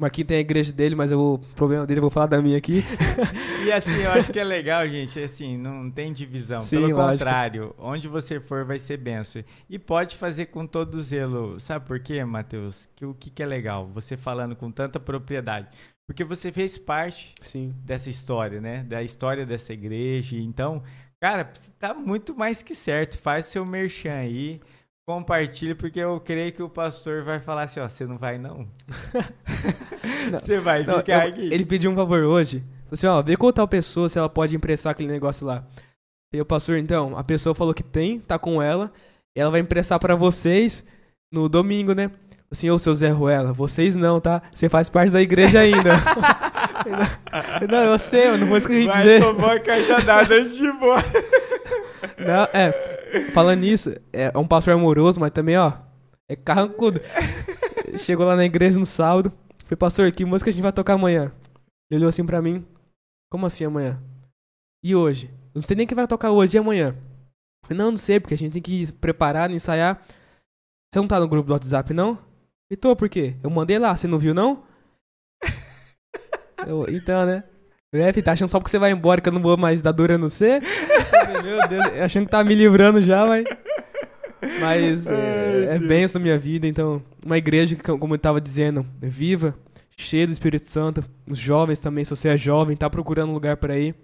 Marquinhos 0.00 0.28
tem 0.28 0.36
a 0.36 0.40
igreja 0.40 0.72
dele, 0.72 0.94
mas 0.94 1.10
eu, 1.10 1.20
o 1.34 1.38
problema 1.56 1.84
dele 1.84 1.98
eu 1.98 2.02
vou 2.02 2.10
falar 2.10 2.26
da 2.26 2.40
minha 2.40 2.56
aqui. 2.56 2.84
e 3.66 3.72
assim, 3.72 4.00
eu 4.00 4.12
acho 4.12 4.32
que 4.32 4.38
é 4.38 4.44
legal, 4.44 4.88
gente, 4.88 5.18
assim, 5.18 5.56
não 5.56 5.90
tem 5.90 6.12
divisão. 6.12 6.60
Sim, 6.60 6.76
Pelo 6.76 6.96
lógico. 6.96 7.10
contrário, 7.10 7.74
onde 7.76 8.06
você 8.06 8.38
for 8.38 8.64
vai 8.64 8.78
ser 8.78 8.96
benção. 8.96 9.42
E 9.68 9.76
pode 9.76 10.16
fazer 10.16 10.46
com 10.46 10.64
todo 10.64 11.02
zelo. 11.02 11.58
Sabe 11.58 11.84
por 11.84 11.98
quê, 11.98 12.24
Matheus? 12.24 12.88
Que 12.94 13.04
o 13.04 13.12
que, 13.12 13.28
que 13.28 13.42
é 13.42 13.46
legal? 13.46 13.90
Você 13.92 14.16
falando 14.16 14.54
com 14.54 14.70
tanta 14.70 15.00
propriedade. 15.00 15.66
Porque 16.06 16.22
você 16.22 16.52
fez 16.52 16.78
parte 16.78 17.34
Sim. 17.40 17.74
dessa 17.84 18.08
história, 18.08 18.60
né? 18.60 18.84
Da 18.84 19.02
história 19.02 19.44
dessa 19.44 19.72
igreja. 19.72 20.36
Então, 20.36 20.80
cara, 21.20 21.52
tá 21.76 21.92
muito 21.92 22.36
mais 22.36 22.62
que 22.62 22.74
certo. 22.74 23.18
Faz 23.18 23.48
o 23.48 23.50
seu 23.50 23.66
merchan 23.66 24.12
aí 24.12 24.60
compartilhe, 25.08 25.74
porque 25.74 25.98
eu 25.98 26.20
creio 26.20 26.52
que 26.52 26.62
o 26.62 26.68
pastor 26.68 27.22
vai 27.22 27.40
falar 27.40 27.62
assim, 27.62 27.80
ó, 27.80 27.88
você 27.88 28.04
não 28.04 28.18
vai 28.18 28.36
não. 28.36 28.68
Você 30.32 30.60
vai 30.60 30.82
não, 30.82 30.98
ficar 30.98 31.24
eu, 31.24 31.30
aqui. 31.30 31.50
Ele 31.50 31.64
pediu 31.64 31.90
um 31.90 31.94
favor 31.94 32.24
hoje. 32.24 32.58
Falou 32.58 32.92
assim, 32.92 33.06
ó, 33.06 33.22
vê 33.22 33.34
com 33.34 33.50
tal 33.50 33.66
pessoa 33.66 34.10
se 34.10 34.18
ela 34.18 34.28
pode 34.28 34.54
emprestar 34.54 34.90
aquele 34.90 35.10
negócio 35.10 35.46
lá. 35.46 35.64
E 36.30 36.38
o 36.38 36.44
pastor, 36.44 36.76
então, 36.76 37.16
a 37.16 37.24
pessoa 37.24 37.54
falou 37.54 37.72
que 37.72 37.82
tem, 37.82 38.20
tá 38.20 38.38
com 38.38 38.60
ela, 38.60 38.92
e 39.34 39.40
ela 39.40 39.50
vai 39.50 39.60
emprestar 39.60 39.98
para 39.98 40.14
vocês 40.14 40.84
no 41.32 41.48
domingo, 41.48 41.94
né? 41.94 42.10
Assim, 42.50 42.68
ô 42.68 42.78
seu 42.78 42.94
Zé 42.94 43.08
Ruela, 43.08 43.50
vocês 43.50 43.96
não, 43.96 44.20
tá? 44.20 44.42
Você 44.52 44.68
faz 44.68 44.90
parte 44.90 45.10
da 45.10 45.22
igreja 45.22 45.60
ainda. 45.60 45.94
não, 47.66 47.84
eu 47.84 47.98
sei, 47.98 48.26
eu 48.26 48.36
não 48.36 48.46
vou 48.46 48.58
escrever 48.58 48.92
dizer. 48.92 49.20
Vai 49.20 49.32
tomar 49.32 49.60
cajadada 49.60 50.34
antes 50.34 50.58
de 50.58 50.64
ir 50.64 50.68
embora. 50.68 51.04
Não, 52.18 52.42
é, 52.52 52.97
falando 53.32 53.60
nisso, 53.60 53.94
é 54.12 54.36
um 54.36 54.46
pastor 54.46 54.74
amoroso, 54.74 55.20
mas 55.20 55.30
também, 55.30 55.56
ó, 55.56 55.72
é 56.28 56.36
carrancudo. 56.36 57.00
Chegou 57.98 58.26
lá 58.26 58.36
na 58.36 58.44
igreja 58.44 58.78
no 58.78 58.86
sábado. 58.86 59.32
Falei, 59.64 59.76
pastor, 59.76 60.12
que 60.12 60.24
música 60.24 60.50
a 60.50 60.52
gente 60.52 60.62
vai 60.62 60.72
tocar 60.72 60.94
amanhã? 60.94 61.32
Ele 61.90 62.00
olhou 62.00 62.08
assim 62.08 62.24
pra 62.24 62.42
mim. 62.42 62.66
Como 63.30 63.46
assim 63.46 63.64
amanhã? 63.64 64.00
E 64.82 64.94
hoje? 64.94 65.30
Não 65.54 65.60
sei 65.60 65.76
nem 65.76 65.86
que 65.86 65.94
vai 65.94 66.06
tocar 66.06 66.30
hoje 66.30 66.56
e 66.56 66.60
amanhã. 66.60 66.96
Falei, 67.64 67.78
não, 67.78 67.90
não 67.90 67.98
sei, 67.98 68.20
porque 68.20 68.34
a 68.34 68.38
gente 68.38 68.52
tem 68.52 68.62
que 68.62 68.90
preparar, 68.92 69.50
ensaiar. 69.50 70.02
Você 70.90 71.00
não 71.00 71.08
tá 71.08 71.20
no 71.20 71.28
grupo 71.28 71.48
do 71.48 71.52
WhatsApp, 71.52 71.92
não? 71.92 72.18
E 72.70 72.76
tô, 72.76 72.94
por 72.94 73.08
quê? 73.08 73.36
Eu 73.42 73.50
mandei 73.50 73.78
lá, 73.78 73.96
você 73.96 74.06
não 74.06 74.18
viu, 74.18 74.34
não? 74.34 74.64
Eu, 76.66 76.86
então, 76.88 77.26
né? 77.26 77.44
É, 77.92 78.12
filho, 78.12 78.24
tá 78.24 78.32
achando 78.32 78.48
só 78.48 78.58
porque 78.58 78.70
você 78.70 78.78
vai 78.78 78.90
embora 78.90 79.20
que 79.20 79.28
eu 79.28 79.32
não 79.32 79.40
vou 79.40 79.56
mais 79.56 79.80
dar 79.80 79.92
dura 79.92 80.18
no 80.18 80.28
C? 80.28 80.60
Meu 81.42 81.68
Deus, 81.68 81.86
achando 82.02 82.26
que 82.26 82.30
tá 82.30 82.44
me 82.44 82.54
livrando 82.54 83.00
já, 83.00 83.24
mas. 83.24 83.46
Mas 84.60 85.06
é, 85.06 85.74
é 85.74 85.78
benção 85.78 86.18
na 86.18 86.24
minha 86.24 86.38
vida, 86.38 86.66
então. 86.66 87.02
Uma 87.24 87.38
igreja 87.38 87.74
que, 87.74 87.82
como 87.82 88.14
eu 88.14 88.18
tava 88.18 88.40
dizendo, 88.40 88.86
viva, 89.00 89.54
cheia 89.96 90.26
do 90.26 90.32
Espírito 90.32 90.70
Santo. 90.70 91.02
Os 91.26 91.38
jovens 91.38 91.80
também, 91.80 92.04
se 92.04 92.10
você 92.10 92.28
é 92.28 92.36
jovem, 92.36 92.76
tá 92.76 92.90
procurando 92.90 93.30
um 93.30 93.34
lugar 93.34 93.56
para 93.56 93.78
ir. 93.78 93.94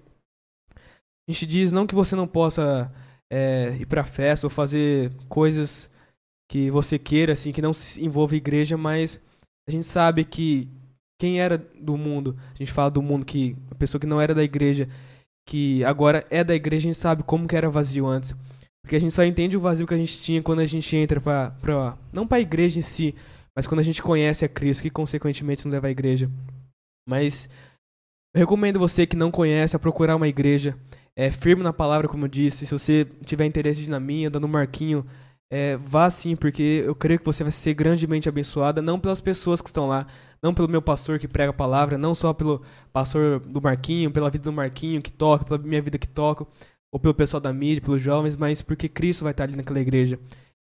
A 1.29 1.33
gente 1.33 1.47
diz 1.47 1.71
não 1.71 1.87
que 1.87 1.95
você 1.95 2.17
não 2.17 2.27
possa 2.27 2.91
é, 3.31 3.77
ir 3.79 3.87
pra 3.87 4.05
festa 4.05 4.47
ou 4.47 4.51
fazer 4.51 5.13
coisas 5.29 5.91
que 6.51 6.71
você 6.71 6.99
queira, 6.99 7.33
assim, 7.33 7.53
que 7.53 7.63
não 7.63 7.73
se 7.73 8.05
envolva 8.05 8.37
igreja, 8.37 8.77
mas 8.77 9.21
a 9.69 9.71
gente 9.71 9.87
sabe 9.87 10.25
que 10.25 10.69
quem 11.19 11.41
era 11.41 11.59
do 11.59 11.97
mundo, 11.97 12.37
a 12.53 12.59
gente 12.59 12.73
fala 12.73 12.91
do 12.91 13.03
mundo 13.03 13.25
que 13.25 13.57
a 13.71 13.75
pessoa 13.75 14.01
que 14.01 14.07
não 14.07 14.21
era 14.21 14.35
da 14.35 14.43
igreja, 14.43 14.89
que 15.47 15.85
agora 15.85 16.27
é 16.31 16.43
da 16.43 16.55
igreja, 16.55 16.89
a 16.89 16.93
gente 16.93 17.01
sabe 17.01 17.23
como 17.23 17.47
que 17.47 17.57
era 17.57 17.71
vazio 17.71 18.07
antes. 18.07 18.35
Porque 18.83 18.97
a 18.97 19.01
gente 19.01 19.13
só 19.13 19.25
entende 19.25 19.57
o 19.57 19.61
vazio 19.61 19.87
que 19.87 19.95
a 19.95 19.99
gente 19.99 20.21
tinha 20.21 20.43
quando 20.43 20.61
a 20.61 20.67
gente 20.67 20.95
entra 20.95 21.21
para 21.21 21.51
pra 21.53 21.97
não 22.13 22.27
para 22.27 22.37
a 22.37 22.41
igreja 22.41 22.79
em 22.79 22.83
si, 22.83 23.15
mas 23.57 23.67
quando 23.67 23.81
a 23.81 23.85
gente 23.85 24.03
conhece 24.03 24.45
a 24.45 24.49
Cristo, 24.49 24.83
que 24.83 24.91
consequentemente 24.91 25.65
nos 25.65 25.73
leva 25.73 25.87
à 25.87 25.91
igreja. 25.91 26.31
Mas 27.09 27.49
eu 28.35 28.41
recomendo 28.41 28.79
você 28.79 29.07
que 29.07 29.17
não 29.17 29.31
conhece 29.31 29.77
a 29.77 29.79
procurar 29.79 30.17
uma 30.17 30.29
igreja, 30.29 30.77
é 31.17 31.31
firme 31.31 31.63
na 31.63 31.73
palavra, 31.73 32.09
como 32.09 32.25
eu 32.25 32.29
disse. 32.29 32.67
Se 32.67 32.73
você 32.73 33.07
tiver 33.25 33.47
interesse 33.47 33.89
na 33.89 34.01
minha, 34.01 34.29
dando 34.29 34.47
um 34.47 34.51
marquinho, 34.51 35.07
é, 35.51 35.77
vá 35.77 36.11
sim, 36.11 36.35
porque 36.35 36.83
eu 36.85 36.95
creio 36.95 37.21
que 37.21 37.25
você 37.25 37.45
vai 37.45 37.53
ser 37.53 37.75
grandemente 37.75 38.29
abençoada, 38.29 38.83
não 38.83 38.99
pelas 38.99 39.21
pessoas 39.21 39.63
que 39.63 39.69
estão 39.69 39.87
lá, 39.87 40.07
não 40.45 40.53
pelo 40.53 40.69
meu 40.69 40.83
pastor 40.83 41.19
que 41.19 41.27
prega 41.27 41.49
a 41.49 41.55
palavra, 41.55 41.97
não 41.97 42.15
só 42.15 42.35
pelo 42.35 42.61
pastor 42.93 43.41
do 43.41 43.63
Marquinho, 43.63 44.11
pela 44.11 44.29
vida 44.29 44.45
do 44.45 44.53
Marquinho 44.53 45.01
que 45.01 45.11
toca, 45.11 45.43
pela 45.43 45.57
minha 45.57 45.81
vida 45.81 45.97
que 45.97 46.07
toca, 46.07 46.47
ou 46.93 47.01
pelo 47.01 47.15
pessoal 47.15 47.41
da 47.41 47.51
mídia, 47.51 47.81
pelos 47.81 48.03
jovens, 48.03 48.37
mas 48.37 48.61
porque 48.61 48.87
Cristo 48.87 49.25
vai 49.25 49.31
estar 49.31 49.45
ali 49.45 49.57
naquela 49.57 49.81
igreja. 49.81 50.19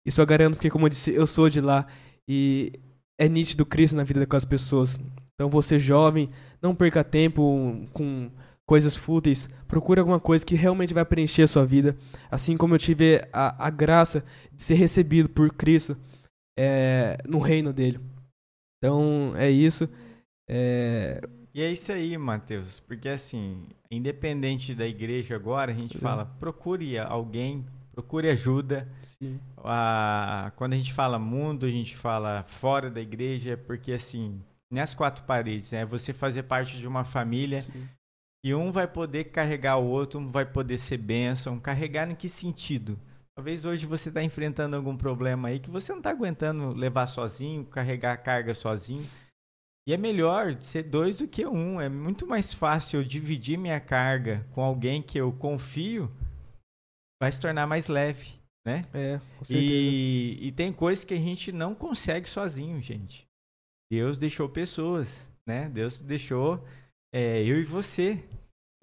Isso 0.04 0.20
eu 0.20 0.26
garanto, 0.26 0.54
porque, 0.56 0.70
como 0.70 0.86
eu 0.86 0.90
disse, 0.90 1.14
eu 1.14 1.24
sou 1.24 1.48
de 1.48 1.60
lá 1.60 1.86
e 2.28 2.72
é 3.16 3.28
nítido 3.28 3.64
Cristo 3.64 3.96
na 3.96 4.02
vida 4.02 4.18
daquelas 4.18 4.44
pessoas. 4.44 4.98
Então, 5.34 5.48
você 5.48 5.78
jovem, 5.78 6.28
não 6.60 6.74
perca 6.74 7.04
tempo 7.04 7.86
com 7.92 8.28
coisas 8.66 8.96
fúteis. 8.96 9.48
Procure 9.68 10.00
alguma 10.00 10.18
coisa 10.18 10.44
que 10.44 10.56
realmente 10.56 10.92
vai 10.92 11.04
preencher 11.04 11.42
a 11.42 11.46
sua 11.46 11.64
vida. 11.64 11.96
Assim 12.28 12.56
como 12.56 12.74
eu 12.74 12.78
tive 12.78 13.22
a, 13.32 13.68
a 13.68 13.70
graça 13.70 14.24
de 14.52 14.64
ser 14.64 14.74
recebido 14.74 15.28
por 15.28 15.48
Cristo 15.52 15.96
é, 16.58 17.18
no 17.24 17.38
reino 17.38 17.72
dele. 17.72 18.09
Então, 18.80 19.34
é 19.36 19.50
isso. 19.50 19.88
É... 20.48 21.20
E 21.54 21.62
é 21.62 21.70
isso 21.70 21.92
aí, 21.92 22.16
Matheus. 22.16 22.80
Porque 22.80 23.08
assim, 23.08 23.66
independente 23.90 24.74
da 24.74 24.86
igreja 24.86 25.36
agora, 25.36 25.70
a 25.70 25.74
gente 25.74 25.96
é. 25.96 26.00
fala, 26.00 26.24
procure 26.24 26.98
alguém, 26.98 27.66
procure 27.92 28.30
ajuda. 28.30 28.88
Ah, 29.58 30.50
quando 30.56 30.72
a 30.72 30.76
gente 30.76 30.92
fala 30.92 31.18
mundo, 31.18 31.66
a 31.66 31.70
gente 31.70 31.96
fala 31.96 32.42
fora 32.44 32.90
da 32.90 33.00
igreja, 33.00 33.56
porque 33.56 33.92
assim, 33.92 34.40
nas 34.70 34.94
quatro 34.94 35.24
paredes, 35.24 35.72
é 35.72 35.78
né, 35.78 35.84
você 35.84 36.12
fazer 36.12 36.44
parte 36.44 36.78
de 36.78 36.86
uma 36.86 37.04
família 37.04 37.60
Sim. 37.60 37.88
e 38.44 38.54
um 38.54 38.72
vai 38.72 38.86
poder 38.86 39.24
carregar 39.24 39.76
o 39.76 39.86
outro, 39.86 40.20
um 40.20 40.28
vai 40.28 40.46
poder 40.46 40.78
ser 40.78 40.96
bênção. 40.96 41.60
Carregar 41.60 42.10
em 42.10 42.14
que 42.14 42.28
sentido? 42.28 42.98
Talvez 43.40 43.64
hoje 43.64 43.86
você 43.86 44.10
está 44.10 44.22
enfrentando 44.22 44.76
algum 44.76 44.94
problema 44.94 45.48
aí 45.48 45.58
que 45.58 45.70
você 45.70 45.92
não 45.92 46.00
está 46.00 46.10
aguentando 46.10 46.74
levar 46.74 47.06
sozinho, 47.06 47.64
carregar 47.64 48.12
a 48.12 48.16
carga 48.18 48.52
sozinho. 48.52 49.08
E 49.88 49.94
é 49.94 49.96
melhor 49.96 50.60
ser 50.60 50.82
dois 50.82 51.16
do 51.16 51.26
que 51.26 51.46
um. 51.46 51.80
É 51.80 51.88
muito 51.88 52.26
mais 52.26 52.52
fácil 52.52 53.00
eu 53.00 53.04
dividir 53.04 53.56
minha 53.56 53.80
carga 53.80 54.46
com 54.52 54.62
alguém 54.62 55.00
que 55.00 55.16
eu 55.16 55.32
confio, 55.32 56.14
vai 57.18 57.32
se 57.32 57.40
tornar 57.40 57.66
mais 57.66 57.86
leve, 57.86 58.38
né? 58.62 58.84
É, 58.92 59.18
com 59.38 59.44
certeza. 59.46 59.72
E, 59.72 60.38
e 60.48 60.52
tem 60.52 60.70
coisas 60.70 61.02
que 61.02 61.14
a 61.14 61.18
gente 61.18 61.50
não 61.50 61.74
consegue 61.74 62.28
sozinho, 62.28 62.78
gente. 62.82 63.26
Deus 63.90 64.18
deixou 64.18 64.50
pessoas, 64.50 65.30
né? 65.48 65.66
Deus 65.70 65.98
deixou 65.98 66.62
é, 67.10 67.42
eu 67.42 67.58
e 67.58 67.64
você. 67.64 68.22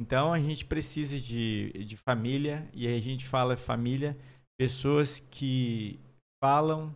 Então 0.02 0.34
a 0.34 0.40
gente 0.40 0.66
precisa 0.66 1.20
de, 1.20 1.72
de 1.86 1.96
família, 1.96 2.68
e 2.74 2.88
a 2.88 3.00
gente 3.00 3.24
fala 3.28 3.56
família, 3.56 4.18
pessoas 4.58 5.20
que 5.20 6.00
falam 6.44 6.94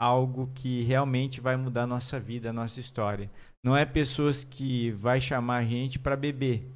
algo 0.00 0.50
que 0.54 0.82
realmente 0.82 1.40
vai 1.40 1.56
mudar 1.56 1.84
a 1.84 1.86
nossa 1.86 2.18
vida, 2.18 2.50
a 2.50 2.52
nossa 2.52 2.80
história. 2.80 3.30
Não 3.64 3.76
é 3.76 3.86
pessoas 3.86 4.42
que 4.44 4.90
vai 4.92 5.20
chamar 5.20 5.58
a 5.58 5.64
gente 5.64 5.98
para 5.98 6.16
beber. 6.16 6.66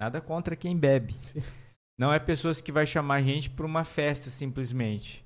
Nada 0.00 0.20
contra 0.20 0.56
quem 0.56 0.76
bebe. 0.76 1.14
Não 1.98 2.12
é 2.12 2.18
pessoas 2.18 2.60
que 2.60 2.72
vai 2.72 2.86
chamar 2.86 3.16
a 3.16 3.22
gente 3.22 3.48
para 3.48 3.64
uma 3.64 3.84
festa 3.84 4.28
simplesmente 4.28 5.24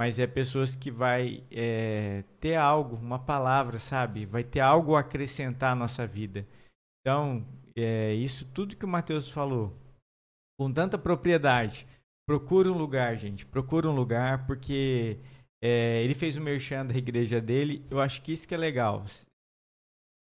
mas 0.00 0.18
é 0.18 0.26
pessoas 0.26 0.74
que 0.74 0.90
vai 0.90 1.44
é, 1.50 2.24
ter 2.40 2.54
algo, 2.54 2.96
uma 2.96 3.18
palavra, 3.18 3.78
sabe? 3.78 4.24
Vai 4.24 4.42
ter 4.42 4.60
algo 4.60 4.96
a 4.96 5.00
acrescentar 5.00 5.72
à 5.72 5.74
nossa 5.74 6.06
vida. 6.06 6.48
Então, 7.02 7.46
é, 7.76 8.14
isso 8.14 8.46
tudo 8.46 8.76
que 8.76 8.86
o 8.86 8.88
Mateus 8.88 9.28
falou, 9.28 9.76
com 10.58 10.72
tanta 10.72 10.96
propriedade, 10.96 11.86
procura 12.30 12.70
um 12.70 12.78
lugar, 12.78 13.16
gente. 13.16 13.44
Procura 13.44 13.90
um 13.90 13.94
lugar, 13.94 14.46
porque 14.46 15.18
é, 15.60 16.00
ele 16.04 16.14
fez 16.14 16.36
o 16.36 16.40
merchan 16.40 16.86
da 16.86 16.94
igreja 16.94 17.40
dele. 17.40 17.84
Eu 17.90 18.00
acho 18.00 18.22
que 18.22 18.32
isso 18.32 18.46
que 18.46 18.54
é 18.54 18.56
legal. 18.56 19.04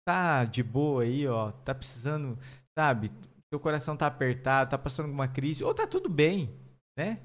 Tá 0.07 0.45
de 0.45 0.62
boa 0.62 1.03
aí, 1.03 1.27
ó. 1.27 1.51
Tá 1.51 1.75
precisando, 1.75 2.38
sabe? 2.79 3.11
Seu 3.53 3.59
coração 3.59 3.97
tá 3.97 4.07
apertado, 4.07 4.71
tá 4.71 4.79
passando 4.79 5.07
alguma 5.07 5.27
crise, 5.27 5.64
ou 5.64 5.75
tá 5.75 5.85
tudo 5.85 6.09
bem, 6.09 6.49
né? 6.97 7.21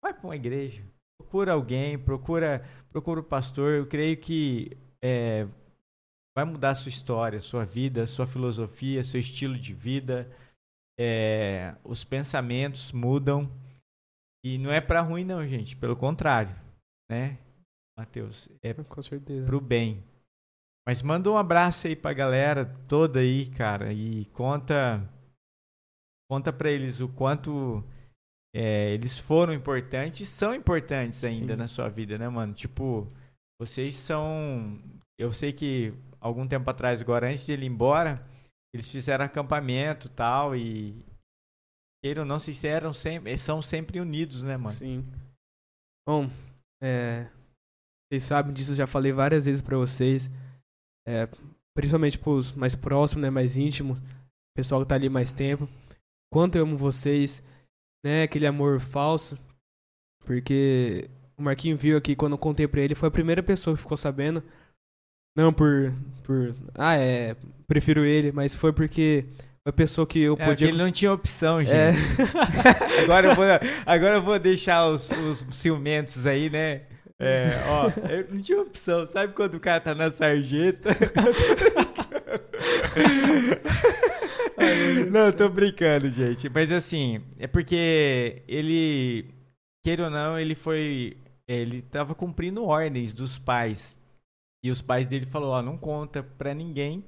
Vai 0.00 0.14
para 0.14 0.24
uma 0.24 0.36
igreja 0.36 0.80
procura 1.20 1.52
alguém, 1.52 1.98
procura, 1.98 2.64
procura 2.90 3.18
o 3.18 3.24
pastor. 3.24 3.72
Eu 3.72 3.86
creio 3.86 4.16
que 4.16 4.76
é, 5.02 5.46
vai 6.36 6.44
mudar 6.44 6.70
a 6.70 6.74
sua 6.76 6.88
história, 6.88 7.40
sua 7.40 7.64
vida, 7.64 8.06
sua 8.06 8.26
filosofia, 8.26 9.02
seu 9.02 9.18
estilo 9.18 9.58
de 9.58 9.74
vida. 9.74 10.30
É, 10.98 11.74
os 11.82 12.04
pensamentos 12.04 12.92
mudam. 12.92 13.50
E 14.44 14.58
não 14.58 14.72
é 14.72 14.80
para 14.80 15.00
ruim, 15.00 15.24
não, 15.24 15.46
gente. 15.46 15.76
Pelo 15.76 15.96
contrário, 15.96 16.54
né, 17.10 17.38
Mateus? 17.98 18.48
É 18.62 18.72
Com 18.74 19.02
certeza. 19.02 19.46
pro 19.46 19.60
bem. 19.60 20.04
Mas 20.86 21.02
manda 21.02 21.30
um 21.30 21.36
abraço 21.36 21.86
aí 21.86 21.94
pra 21.94 22.12
galera 22.14 22.64
toda 22.88 23.20
aí, 23.20 23.50
cara. 23.50 23.92
E 23.92 24.24
conta. 24.26 25.06
Conta 26.30 26.52
pra 26.52 26.70
eles 26.70 27.00
o 27.00 27.08
quanto 27.08 27.84
é, 28.54 28.92
eles 28.94 29.18
foram 29.18 29.52
importantes 29.52 30.20
e 30.20 30.26
são 30.26 30.54
importantes 30.54 31.22
ainda 31.24 31.54
Sim. 31.54 31.58
na 31.58 31.68
sua 31.68 31.88
vida, 31.88 32.16
né, 32.16 32.28
mano? 32.28 32.54
Tipo, 32.54 33.06
vocês 33.60 33.94
são. 33.94 34.78
Eu 35.18 35.32
sei 35.32 35.52
que 35.52 35.92
algum 36.20 36.46
tempo 36.46 36.68
atrás, 36.70 37.00
agora, 37.00 37.28
antes 37.28 37.44
de 37.44 37.52
ele 37.52 37.66
ir 37.66 37.68
embora, 37.68 38.24
eles 38.74 38.90
fizeram 38.90 39.24
acampamento 39.24 40.08
tal, 40.08 40.56
e. 40.56 41.04
Queiram 42.02 42.24
não, 42.24 42.38
se 42.38 42.66
eram 42.66 42.92
sempre, 42.94 43.36
são 43.36 43.60
sempre 43.60 44.00
unidos, 44.00 44.42
né, 44.42 44.56
mano? 44.56 44.74
Sim. 44.74 45.04
Bom, 46.06 46.30
é, 46.82 47.28
vocês 48.08 48.22
sabem 48.24 48.52
disso, 48.52 48.74
já 48.74 48.86
falei 48.86 49.12
várias 49.12 49.46
vezes 49.46 49.60
para 49.60 49.76
vocês. 49.76 50.30
É, 51.06 51.28
principalmente 51.76 52.18
pros 52.18 52.52
mais 52.52 52.74
próximos, 52.74 53.22
né, 53.22 53.30
mais 53.30 53.56
íntimos, 53.56 54.00
pessoal 54.56 54.82
que 54.82 54.88
tá 54.88 54.94
ali 54.94 55.08
mais 55.08 55.32
tempo. 55.32 55.68
Quanto 56.32 56.56
eu 56.56 56.62
amo 56.62 56.76
vocês 56.76 57.42
né, 58.04 58.22
aquele 58.22 58.46
amor 58.46 58.80
falso. 58.80 59.38
Porque 60.24 61.08
o 61.36 61.42
Marquinho 61.42 61.76
viu 61.76 61.96
aqui 61.96 62.14
quando 62.14 62.32
eu 62.32 62.38
contei 62.38 62.68
pra 62.68 62.80
ele, 62.80 62.94
foi 62.94 63.08
a 63.08 63.12
primeira 63.12 63.42
pessoa 63.42 63.76
que 63.76 63.82
ficou 63.82 63.96
sabendo. 63.96 64.42
Não 65.36 65.52
por. 65.52 65.92
por 66.24 66.54
ah, 66.74 66.96
é. 66.96 67.36
Prefiro 67.66 68.04
ele, 68.04 68.32
mas 68.32 68.54
foi 68.54 68.72
porque 68.72 69.26
a 69.68 69.72
pessoa 69.72 70.06
que 70.06 70.20
eu 70.20 70.34
é, 70.38 70.46
podia. 70.46 70.68
Ele 70.68 70.78
não 70.78 70.90
tinha 70.90 71.12
opção, 71.12 71.62
gente. 71.62 71.76
É. 71.76 71.92
agora, 73.04 73.28
eu 73.28 73.34
vou, 73.34 73.44
agora 73.84 74.14
eu 74.16 74.22
vou 74.22 74.38
deixar 74.38 74.86
os, 74.86 75.10
os 75.10 75.44
ciumentos 75.50 76.26
aí, 76.26 76.48
né? 76.48 76.84
É, 77.20 77.50
ó, 77.68 77.90
eu 78.08 78.26
não 78.32 78.40
tinha 78.40 78.62
opção. 78.62 79.06
Sabe 79.06 79.34
quando 79.34 79.56
o 79.56 79.60
cara 79.60 79.80
tá 79.80 79.94
na 79.94 80.10
sarjeta? 80.10 80.96
não, 85.10 85.30
tô 85.32 85.50
brincando, 85.50 86.10
gente. 86.10 86.48
Mas 86.48 86.72
assim, 86.72 87.20
é 87.38 87.46
porque 87.46 88.42
ele, 88.48 89.26
queira 89.84 90.04
ou 90.04 90.10
não, 90.10 90.38
ele 90.38 90.54
foi. 90.54 91.18
Ele 91.46 91.82
tava 91.82 92.14
cumprindo 92.14 92.64
ordens 92.64 93.12
dos 93.12 93.36
pais. 93.36 93.98
E 94.64 94.70
os 94.70 94.80
pais 94.80 95.06
dele 95.06 95.26
falaram: 95.26 95.52
Ó, 95.52 95.60
não 95.62 95.76
conta 95.76 96.22
pra 96.22 96.54
ninguém, 96.54 97.04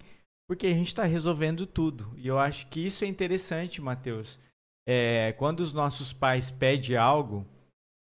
porque 0.50 0.66
a 0.66 0.74
gente 0.74 0.92
tá 0.92 1.04
resolvendo 1.04 1.64
tudo. 1.64 2.12
E 2.16 2.26
eu 2.26 2.36
acho 2.36 2.66
que 2.66 2.84
isso 2.84 3.04
é 3.04 3.06
interessante, 3.06 3.80
Matheus. 3.80 4.36
É, 4.84 5.30
quando 5.34 5.60
os 5.60 5.72
nossos 5.72 6.12
pais 6.12 6.50
pedem 6.50 6.96
algo 6.96 7.46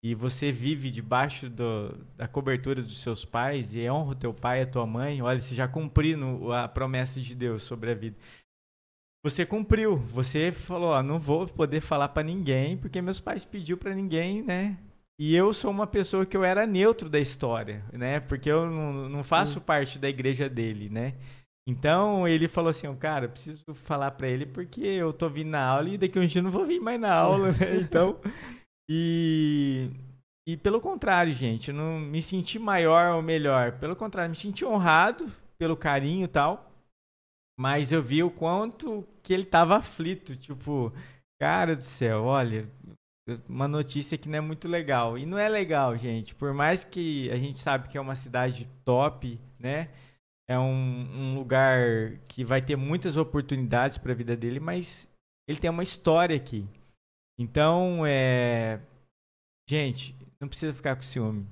e 0.01 0.15
você 0.15 0.49
vive 0.49 0.89
debaixo 0.89 1.49
do, 1.49 1.97
da 2.15 2.29
cobertura 2.29 2.81
dos 2.81 3.01
seus 3.01 3.25
pais 3.25 3.75
e 3.75 3.89
honra 3.89 4.11
o 4.11 4.15
teu 4.15 4.33
pai 4.33 4.59
e 4.59 4.61
a 4.61 4.65
tua 4.65 4.85
mãe, 4.85 5.21
olha, 5.21 5.37
você 5.37 5.53
já 5.53 5.67
cumpriu 5.67 6.53
a 6.53 6.65
promessa 6.65 7.19
de 7.19 7.35
Deus 7.35 7.63
sobre 7.63 7.91
a 7.91 7.93
vida 7.93 8.15
você 9.21 9.45
cumpriu. 9.45 9.97
Você 9.97 10.49
falou, 10.49 10.91
ó, 10.91 11.03
não 11.03 11.19
vou 11.19 11.45
poder 11.45 11.81
falar 11.81 12.07
para 12.07 12.23
ninguém, 12.23 12.77
porque 12.77 13.01
meus 13.01 13.19
pais 13.19 13.43
pediu 13.43 13.77
para 13.77 13.93
ninguém, 13.93 14.41
né? 14.41 14.77
E 15.19 15.35
eu 15.35 15.53
sou 15.53 15.69
uma 15.69 15.85
pessoa 15.85 16.25
que 16.25 16.37
eu 16.37 16.45
era 16.45 16.65
neutro 16.65 17.09
da 17.09 17.19
história, 17.19 17.83
né? 17.91 18.21
Porque 18.21 18.49
eu 18.49 18.65
não, 18.71 19.09
não 19.09 19.23
faço 19.25 19.59
parte 19.59 19.99
da 19.99 20.07
igreja 20.07 20.47
dele, 20.47 20.89
né? 20.89 21.15
Então 21.67 22.27
ele 22.27 22.47
falou 22.47 22.69
assim, 22.69 22.93
cara, 22.95 23.25
eu 23.25 23.29
preciso 23.29 23.63
falar 23.73 24.11
para 24.11 24.27
ele 24.27 24.45
porque 24.45 24.81
eu 24.81 25.13
tô 25.13 25.29
vindo 25.29 25.49
na 25.49 25.63
aula 25.63 25.89
e 25.89 25.97
daqui 25.97 26.17
a 26.17 26.21
um 26.21 26.25
dia 26.25 26.39
eu 26.39 26.43
não 26.43 26.51
vou 26.51 26.65
vir 26.65 26.79
mais 26.79 26.99
na 26.99 27.13
aula, 27.13 27.51
né? 27.51 27.77
Então, 27.81 28.19
e 28.89 29.89
e 30.49 30.57
pelo 30.57 30.81
contrário, 30.81 31.31
gente, 31.31 31.69
eu 31.69 31.75
não 31.75 31.99
me 31.99 32.23
senti 32.23 32.57
maior 32.57 33.15
ou 33.15 33.21
melhor, 33.21 33.73
pelo 33.77 33.95
contrário, 33.95 34.31
me 34.31 34.35
senti 34.35 34.65
honrado 34.65 35.31
pelo 35.59 35.77
carinho 35.77 36.25
e 36.25 36.27
tal. 36.27 36.71
Mas 37.59 37.91
eu 37.91 38.01
vi 38.01 38.23
o 38.23 38.31
quanto 38.31 39.05
que 39.21 39.31
ele 39.31 39.45
tava 39.45 39.77
aflito. 39.77 40.35
Tipo, 40.35 40.91
cara 41.39 41.75
do 41.75 41.83
céu, 41.83 42.23
olha, 42.23 42.67
uma 43.47 43.67
notícia 43.67 44.17
que 44.17 44.27
não 44.27 44.37
é 44.37 44.41
muito 44.41 44.67
legal. 44.67 45.17
E 45.17 45.25
não 45.25 45.37
é 45.37 45.47
legal, 45.47 45.95
gente. 45.95 46.33
Por 46.33 46.51
mais 46.53 46.83
que 46.83 47.29
a 47.29 47.35
gente 47.35 47.59
sabe 47.59 47.87
que 47.87 47.97
é 47.97 48.01
uma 48.01 48.15
cidade 48.15 48.67
top, 48.83 49.39
né? 49.59 49.89
É 50.49 50.57
um, 50.57 50.65
um 50.65 51.35
lugar 51.35 52.17
que 52.27 52.43
vai 52.43 52.59
ter 52.59 52.75
muitas 52.75 53.15
oportunidades 53.17 53.99
para 53.99 54.13
a 54.13 54.15
vida 54.15 54.35
dele, 54.35 54.59
mas 54.59 55.07
ele 55.47 55.59
tem 55.59 55.69
uma 55.69 55.83
história 55.83 56.35
aqui. 56.35 56.65
Então, 57.39 58.03
é. 58.03 58.79
Gente, 59.69 60.15
não 60.41 60.47
precisa 60.47 60.73
ficar 60.73 60.95
com 60.95 61.03
ciúme. 61.03 61.45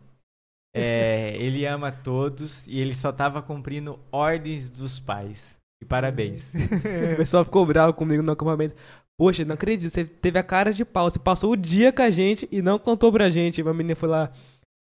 É, 0.75 1.35
ele 1.37 1.63
ama 1.67 1.91
todos 1.91 2.67
e 2.67 2.79
ele 2.79 2.95
só 2.95 3.11
estava 3.11 3.39
cumprindo 3.41 3.99
ordens 4.11 4.67
dos 4.67 4.99
pais. 4.99 5.57
E 5.79 5.85
parabéns. 5.85 6.53
o 7.13 7.17
pessoal 7.17 7.45
ficou 7.45 7.63
bravo 7.67 7.93
comigo 7.93 8.23
no 8.23 8.31
acampamento. 8.31 8.75
Poxa, 9.15 9.45
não 9.45 9.53
acredito, 9.53 9.91
você 9.91 10.05
teve 10.05 10.39
a 10.39 10.43
cara 10.43 10.73
de 10.73 10.83
pau. 10.83 11.07
Você 11.07 11.19
passou 11.19 11.51
o 11.51 11.57
dia 11.57 11.93
com 11.93 12.01
a 12.01 12.09
gente 12.09 12.47
e 12.51 12.63
não 12.63 12.79
contou 12.79 13.11
pra 13.11 13.29
gente. 13.29 13.61
Uma 13.61 13.73
menina 13.73 13.95
foi 13.95 14.09
lá, 14.09 14.31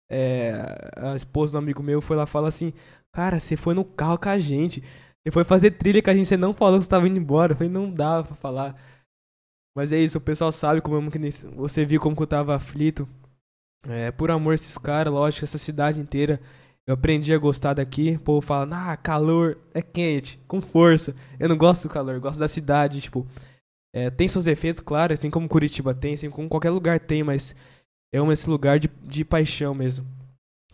é, 0.10 0.92
a 0.96 1.16
esposa 1.16 1.54
do 1.54 1.58
amigo 1.58 1.84
meu 1.84 2.02
foi 2.02 2.16
lá 2.16 2.24
e 2.24 2.28
falou 2.28 2.48
assim: 2.48 2.74
Cara, 3.16 3.40
você 3.40 3.56
foi 3.56 3.74
no 3.74 3.86
carro 3.86 4.18
com 4.18 4.28
a 4.28 4.38
gente. 4.38 4.84
Ele 5.26 5.32
foi 5.32 5.46
fazer 5.46 5.72
trilha 5.72 6.02
que 6.02 6.10
a 6.10 6.14
gente 6.14 6.36
não 6.36 6.54
falou 6.54 6.78
que 6.78 6.84
estava 6.84 7.08
indo 7.08 7.18
embora. 7.18 7.54
Eu 7.54 7.56
falei, 7.56 7.72
não 7.72 7.90
dá 7.90 8.22
pra 8.22 8.36
falar. 8.36 8.76
Mas 9.74 9.94
é 9.94 10.00
isso, 10.00 10.18
o 10.18 10.22
pessoal 10.22 10.52
sabe 10.52 10.82
como 10.82 11.10
que 11.10 11.18
você 11.56 11.86
viu 11.86 12.02
como 12.02 12.14
que 12.14 12.22
eu 12.22 12.28
tava 12.28 12.54
aflito. 12.54 13.08
É, 13.88 14.12
por 14.12 14.30
amor 14.30 14.52
a 14.52 14.56
esses 14.56 14.78
caras, 14.78 15.14
lógico, 15.14 15.46
essa 15.46 15.58
cidade 15.58 15.98
inteira. 15.98 16.42
Eu 16.86 16.96
aprendi 16.96 17.34
a 17.34 17.38
gostar 17.38 17.74
daqui. 17.74 18.16
O 18.16 18.20
povo 18.20 18.42
fala, 18.42 18.92
ah, 18.92 18.98
calor 18.98 19.58
é 19.74 19.82
quente, 19.82 20.38
com 20.46 20.60
força. 20.60 21.16
Eu 21.40 21.48
não 21.48 21.58
gosto 21.58 21.84
do 21.84 21.94
calor, 21.94 22.20
gosto 22.20 22.40
da 22.40 22.50
cidade, 22.50 23.00
tipo. 23.00 23.26
É, 23.96 24.10
tem 24.10 24.28
seus 24.28 24.44
defeitos, 24.44 24.82
claro, 24.82 25.14
assim 25.14 25.30
como 25.30 25.48
Curitiba 25.48 25.94
tem, 25.96 26.16
assim 26.16 26.30
como 26.30 26.50
qualquer 26.50 26.70
lugar 26.70 27.00
tem, 27.00 27.24
mas 27.24 27.56
eu 28.12 28.24
amo 28.24 28.34
esse 28.34 28.50
lugar 28.50 28.78
de, 28.78 28.90
de 29.04 29.24
paixão 29.24 29.74
mesmo. 29.74 30.06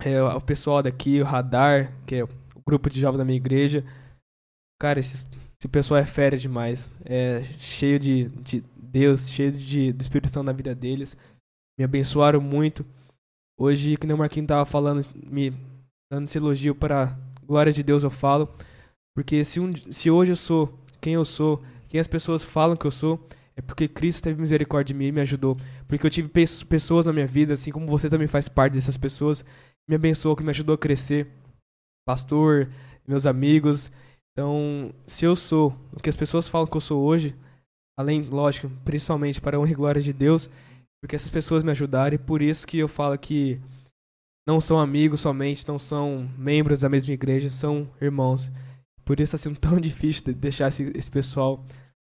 É, 0.04 0.22
o 0.22 0.42
pessoal 0.42 0.82
daqui, 0.82 1.22
o 1.22 1.26
Radar, 1.26 1.94
que 2.06 2.16
é 2.16 2.24
o 2.24 2.30
grupo 2.66 2.90
de 2.90 3.00
jovens 3.00 3.20
da 3.20 3.26
minha 3.26 3.38
igreja. 3.38 3.84
Cara, 4.80 5.00
esse, 5.00 5.28
esse 5.60 5.68
pessoal 5.68 6.00
é 6.00 6.06
fera 6.06 6.38
demais. 6.38 6.96
É 7.06 7.44
cheio 7.58 8.00
de, 8.00 8.30
de 8.30 8.64
Deus, 8.76 9.30
cheio 9.30 9.52
de, 9.52 9.94
de 9.94 10.02
Espírito 10.02 10.30
Santo 10.30 10.46
na 10.46 10.52
vida 10.52 10.74
deles. 10.74 11.16
Me 11.78 11.86
abençoaram 11.86 12.42
muito. 12.42 12.86
Hoje, 13.60 13.96
que 13.96 14.08
nem 14.08 14.16
o 14.16 14.20
Marquinhos 14.20 14.48
tava 14.48 14.66
falando, 14.66 15.06
me 15.16 15.54
dando 16.12 16.26
esse 16.26 16.38
elogio 16.38 16.74
para 16.74 17.16
glória 17.46 17.72
de 17.72 17.84
Deus 17.84 18.04
eu 18.04 18.10
falo. 18.10 18.50
Porque 19.16 19.44
se, 19.44 19.60
um, 19.60 19.72
se 19.92 20.10
hoje 20.10 20.32
eu 20.32 20.36
sou 20.36 20.80
quem 21.00 21.14
eu 21.14 21.26
sou, 21.26 21.62
quem 21.88 22.00
as 22.00 22.08
pessoas 22.08 22.44
falam 22.44 22.76
que 22.76 22.86
eu 22.86 22.92
sou, 22.92 23.20
é 23.56 23.62
porque 23.62 23.88
Cristo 23.88 24.24
teve 24.24 24.40
misericórdia 24.40 24.94
de 24.94 24.98
mim 24.98 25.08
e 25.08 25.12
me 25.12 25.22
ajudou. 25.22 25.58
Porque 25.88 26.06
eu 26.06 26.10
tive 26.10 26.30
pessoas 26.68 27.06
na 27.06 27.14
minha 27.14 27.28
vida, 27.28 27.54
assim 27.54 27.72
como 27.72 27.86
você 27.88 28.10
também 28.10 28.28
faz 28.28 28.48
parte 28.48 28.74
dessas 28.74 28.98
pessoas, 28.98 29.44
me 29.88 29.96
abençoou, 29.96 30.36
que 30.36 30.44
me 30.44 30.50
ajudou 30.50 30.76
a 30.76 30.78
crescer. 30.78 31.28
Pastor, 32.06 32.70
meus 33.08 33.26
amigos. 33.26 33.92
Então, 34.32 34.94
se 35.06 35.26
eu 35.26 35.36
sou 35.36 35.76
o 35.94 36.00
que 36.00 36.10
as 36.10 36.18
pessoas 36.18 36.48
falam 36.48 36.68
que 36.68 36.78
eu 36.78 36.82
sou 36.82 37.04
hoje, 37.04 37.36
além, 37.98 38.22
lógico, 38.22 38.70
principalmente 38.86 39.42
para 39.42 39.58
a 39.58 39.60
honra 39.60 39.72
e 39.72 39.76
glória 39.76 40.02
de 40.02 40.14
Deus, 40.14 40.50
porque 41.02 41.16
essas 41.16 41.30
pessoas 41.30 41.64
me 41.64 41.72
ajudaram 41.72 42.16
e 42.16 42.20
por 42.20 42.42
isso 42.42 42.66
que 42.66 42.78
eu 42.78 42.88
falo 42.88 43.18
que 43.18 43.60
não 44.48 44.60
são 44.60 44.80
amigos 44.80 45.20
somente, 45.20 45.68
não 45.68 45.78
são 45.78 46.30
membros 46.38 46.82
da 46.82 46.90
mesma 46.90 47.14
igreja, 47.14 47.50
são 47.50 47.90
irmãos. 48.02 48.52
Por 49.04 49.20
isso 49.20 49.36
está 49.36 49.38
sendo 49.38 49.60
tão 49.60 49.80
difícil 49.82 50.26
de 50.26 50.34
deixar 50.34 50.68
esse, 50.68 50.92
esse 50.96 51.10
pessoal. 51.10 51.66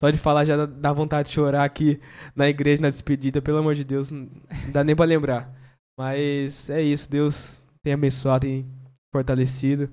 Só 0.01 0.09
de 0.09 0.17
falar 0.17 0.45
já 0.45 0.65
dá 0.65 0.93
vontade 0.93 1.29
de 1.29 1.35
chorar 1.35 1.63
aqui 1.63 1.99
na 2.35 2.47
igreja, 2.47 2.81
na 2.81 2.89
despedida, 2.89 3.41
pelo 3.41 3.57
amor 3.57 3.73
de 3.73 3.83
Deus, 3.83 4.11
não 4.11 4.29
dá 4.71 4.83
nem 4.83 4.95
para 4.95 5.05
lembrar. 5.05 5.56
Mas 5.97 6.69
é 6.69 6.81
isso, 6.81 7.09
Deus 7.09 7.61
tem 7.81 7.93
abençoado, 7.93 8.45
tem 8.45 8.65
fortalecido. 9.13 9.89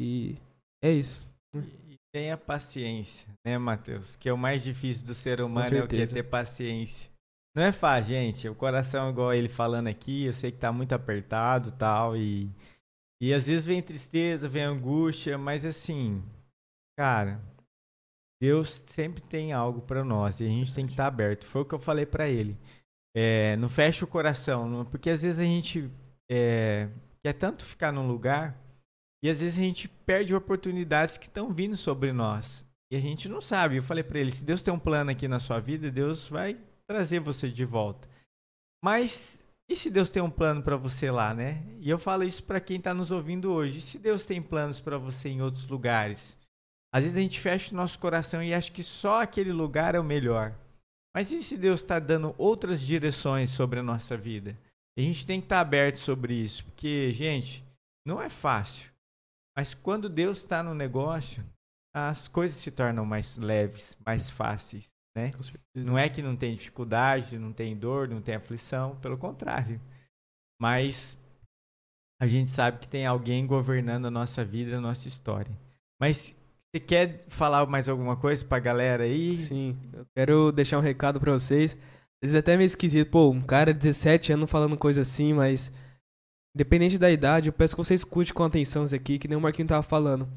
E 0.00 0.36
é 0.82 0.90
isso. 0.90 1.28
E 1.54 1.96
tenha 2.12 2.36
paciência, 2.36 3.28
né, 3.44 3.58
Matheus? 3.58 4.16
Que 4.16 4.28
é 4.28 4.32
o 4.32 4.38
mais 4.38 4.62
difícil 4.62 5.04
do 5.04 5.14
ser 5.14 5.40
humano 5.40 5.76
é 5.76 5.82
o 5.82 5.88
que? 5.88 6.06
Ter 6.06 6.22
paciência. 6.22 7.10
Não 7.54 7.64
é 7.64 7.72
fácil, 7.72 8.14
gente. 8.14 8.48
O 8.48 8.54
coração, 8.54 9.10
igual 9.10 9.34
ele 9.34 9.48
falando 9.48 9.88
aqui, 9.88 10.24
eu 10.24 10.32
sei 10.32 10.52
que 10.52 10.58
tá 10.58 10.72
muito 10.72 10.94
apertado 10.94 11.72
tal, 11.72 12.16
e 12.16 12.48
e 13.20 13.34
às 13.34 13.46
vezes 13.46 13.64
vem 13.64 13.82
tristeza, 13.82 14.48
vem 14.48 14.62
angústia, 14.62 15.36
mas 15.36 15.64
assim, 15.64 16.22
cara, 16.96 17.40
Deus 18.40 18.82
sempre 18.86 19.20
tem 19.20 19.52
algo 19.52 19.80
para 19.80 20.04
nós 20.04 20.38
e 20.38 20.44
a 20.44 20.48
gente 20.48 20.72
tem 20.72 20.86
que 20.86 20.92
estar 20.92 21.04
tá 21.04 21.08
aberto. 21.08 21.44
Foi 21.44 21.62
o 21.62 21.64
que 21.64 21.74
eu 21.74 21.80
falei 21.80 22.06
para 22.06 22.28
ele. 22.28 22.56
É, 23.20 23.56
não 23.56 23.68
fecha 23.68 24.04
o 24.04 24.08
coração, 24.08 24.84
porque 24.84 25.10
às 25.10 25.22
vezes 25.22 25.40
a 25.40 25.44
gente 25.44 25.90
é, 26.30 26.88
quer 27.20 27.32
tanto 27.32 27.64
ficar 27.64 27.90
num 27.90 28.06
lugar 28.06 28.56
e 29.24 29.28
às 29.28 29.40
vezes 29.40 29.58
a 29.58 29.62
gente 29.62 29.88
perde 29.88 30.34
oportunidades 30.36 31.18
que 31.18 31.26
estão 31.26 31.52
vindo 31.52 31.76
sobre 31.76 32.12
nós 32.12 32.64
e 32.92 32.96
a 32.96 33.00
gente 33.00 33.28
não 33.28 33.40
sabe. 33.40 33.76
Eu 33.76 33.82
falei 33.82 34.04
para 34.04 34.20
ele: 34.20 34.30
se 34.30 34.44
Deus 34.44 34.62
tem 34.62 34.72
um 34.72 34.78
plano 34.78 35.10
aqui 35.10 35.26
na 35.26 35.40
sua 35.40 35.58
vida, 35.58 35.90
Deus 35.90 36.28
vai 36.28 36.56
trazer 36.86 37.18
você 37.18 37.50
de 37.50 37.64
volta. 37.64 38.08
Mas 38.82 39.44
e 39.68 39.76
se 39.76 39.90
Deus 39.90 40.08
tem 40.08 40.22
um 40.22 40.30
plano 40.30 40.62
para 40.62 40.76
você 40.76 41.10
lá, 41.10 41.34
né? 41.34 41.62
E 41.80 41.90
eu 41.90 41.98
falo 41.98 42.24
isso 42.24 42.44
para 42.44 42.60
quem 42.60 42.78
está 42.78 42.94
nos 42.94 43.10
ouvindo 43.10 43.52
hoje. 43.52 43.80
Se 43.80 43.98
Deus 43.98 44.24
tem 44.24 44.40
planos 44.40 44.80
para 44.80 44.96
você 44.96 45.28
em 45.28 45.42
outros 45.42 45.66
lugares? 45.66 46.38
Às 46.94 47.02
vezes 47.02 47.18
a 47.18 47.20
gente 47.20 47.40
fecha 47.40 47.74
o 47.74 47.76
nosso 47.76 47.98
coração 47.98 48.42
e 48.42 48.54
acha 48.54 48.72
que 48.72 48.82
só 48.82 49.20
aquele 49.20 49.52
lugar 49.52 49.94
é 49.94 50.00
o 50.00 50.04
melhor. 50.04 50.54
Mas 51.18 51.32
e 51.32 51.42
se 51.42 51.58
Deus 51.58 51.80
está 51.80 51.98
dando 51.98 52.32
outras 52.38 52.80
direções 52.80 53.50
sobre 53.50 53.80
a 53.80 53.82
nossa 53.82 54.16
vida? 54.16 54.56
a 54.96 55.00
gente 55.00 55.26
tem 55.26 55.40
que 55.40 55.46
estar 55.46 55.56
tá 55.56 55.60
aberto 55.60 55.98
sobre 55.98 56.32
isso, 56.32 56.64
porque, 56.66 57.10
gente, 57.10 57.64
não 58.06 58.22
é 58.22 58.28
fácil. 58.28 58.88
Mas 59.56 59.74
quando 59.74 60.08
Deus 60.08 60.38
está 60.38 60.62
no 60.62 60.74
negócio, 60.74 61.44
as 61.92 62.28
coisas 62.28 62.56
se 62.58 62.70
tornam 62.70 63.04
mais 63.04 63.36
leves, 63.36 63.98
mais 64.06 64.30
fáceis 64.30 64.94
né? 65.16 65.32
Não 65.74 65.98
é 65.98 66.08
que 66.08 66.22
não 66.22 66.36
tem 66.36 66.54
dificuldade, 66.54 67.36
não 67.36 67.52
tem 67.52 67.76
dor, 67.76 68.06
não 68.06 68.22
tem 68.22 68.36
aflição, 68.36 68.94
pelo 69.00 69.18
contrário. 69.18 69.80
Mas 70.60 71.18
a 72.22 72.28
gente 72.28 72.48
sabe 72.48 72.78
que 72.78 72.86
tem 72.86 73.04
alguém 73.04 73.44
governando 73.44 74.06
a 74.06 74.10
nossa 74.10 74.44
vida, 74.44 74.78
a 74.78 74.80
nossa 74.80 75.08
história. 75.08 75.52
Mas 76.00 76.37
você 76.78 76.80
quer 76.80 77.20
falar 77.28 77.66
mais 77.66 77.88
alguma 77.88 78.16
coisa 78.16 78.44
pra 78.44 78.58
galera 78.58 79.04
aí? 79.04 79.36
Sim, 79.36 79.76
eu 79.92 80.06
quero 80.16 80.52
deixar 80.52 80.78
um 80.78 80.82
recado 80.82 81.20
para 81.20 81.32
vocês. 81.32 81.72
Às 82.22 82.30
vezes 82.30 82.36
é 82.36 82.38
até 82.38 82.56
meio 82.56 82.66
esquisito, 82.66 83.10
pô, 83.10 83.30
um 83.30 83.42
cara 83.42 83.72
de 83.72 83.78
17 83.78 84.32
anos 84.32 84.50
falando 84.50 84.76
coisa 84.76 85.02
assim, 85.02 85.32
mas 85.32 85.72
independente 86.54 86.98
da 86.98 87.10
idade, 87.10 87.48
eu 87.48 87.52
peço 87.52 87.76
que 87.76 87.84
você 87.84 87.94
escute 87.94 88.32
com 88.32 88.44
atenção 88.44 88.84
isso 88.84 88.94
aqui, 88.94 89.18
que 89.18 89.28
nem 89.28 89.36
o 89.36 89.40
Marquinhos 89.40 89.68
tava 89.68 89.82
falando. 89.82 90.28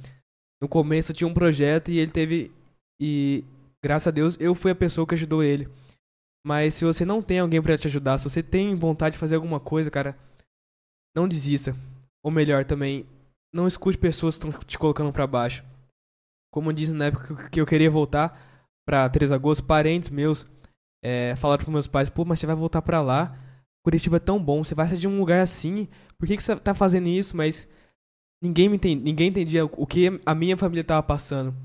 No 0.62 0.68
começo 0.68 1.14
tinha 1.14 1.28
um 1.28 1.34
projeto 1.34 1.90
e 1.90 2.00
ele 2.00 2.12
teve 2.12 2.52
e 3.02 3.44
graças 3.84 4.08
a 4.08 4.12
Deus, 4.12 4.38
eu 4.40 4.54
fui 4.54 4.72
a 4.72 4.76
pessoa 4.76 5.08
que 5.08 5.16
ajudou 5.16 5.44
ele. 5.44 5.68
Mas 6.46 6.76
se 6.76 6.86
você 6.86 7.06
não 7.06 7.22
tem 7.22 7.40
alguém 7.40 7.62
para 7.62 7.78
te 7.78 7.88
ajudar, 7.88 8.18
se 8.18 8.30
você 8.30 8.44
tem 8.44 8.76
vontade 8.76 9.14
de 9.14 9.20
fazer 9.20 9.36
alguma 9.36 9.60
coisa, 9.60 9.92
cara, 9.92 10.16
não 11.16 11.28
desista. 11.28 11.76
Ou 12.24 12.32
melhor 12.32 12.66
também, 12.66 13.06
não 13.54 13.68
escute 13.68 13.98
pessoas 13.98 14.38
que 14.38 14.46
estão 14.46 14.60
te 14.62 14.78
colocando 14.78 15.12
para 15.12 15.26
baixo. 15.26 15.64
Como 16.52 16.74
disse 16.74 16.94
na 16.94 17.06
época 17.06 17.50
que 17.50 17.62
eu 17.62 17.66
queria 17.66 17.90
voltar 17.90 18.40
para 18.86 19.10
Três 19.10 19.32
Agosto, 19.32 19.64
parentes 19.64 20.10
meus 20.10 20.46
é, 21.04 21.36
falaram 21.38 21.64
para 21.64 21.72
meus 21.72 21.88
pais: 21.88 22.10
pô, 22.10 22.26
mas 22.26 22.40
você 22.40 22.46
vai 22.46 22.56
voltar 22.56 22.82
para 22.82 23.02
lá? 23.02 23.38
Curitiba 23.84 24.18
é 24.18 24.20
tão 24.20 24.42
bom, 24.42 24.64
você 24.64 24.76
vai 24.76 24.88
sair 24.88 25.00
de 25.00 25.08
um 25.08 25.18
lugar 25.18 25.42
assim, 25.42 25.88
por 26.18 26.28
que, 26.28 26.38
que 26.38 26.44
você 26.44 26.56
tá 26.56 26.74
fazendo 26.74 27.08
isso? 27.08 27.36
Mas 27.36 27.68
ninguém 28.44 28.70
me 28.70 28.76
entende, 28.76 29.04
ninguém 29.04 29.30
entendia 29.30 29.66
o 29.66 29.88
que 29.88 30.20
a 30.24 30.36
minha 30.36 30.56
família 30.56 30.84
tava 30.84 31.02
passando. 31.02 31.56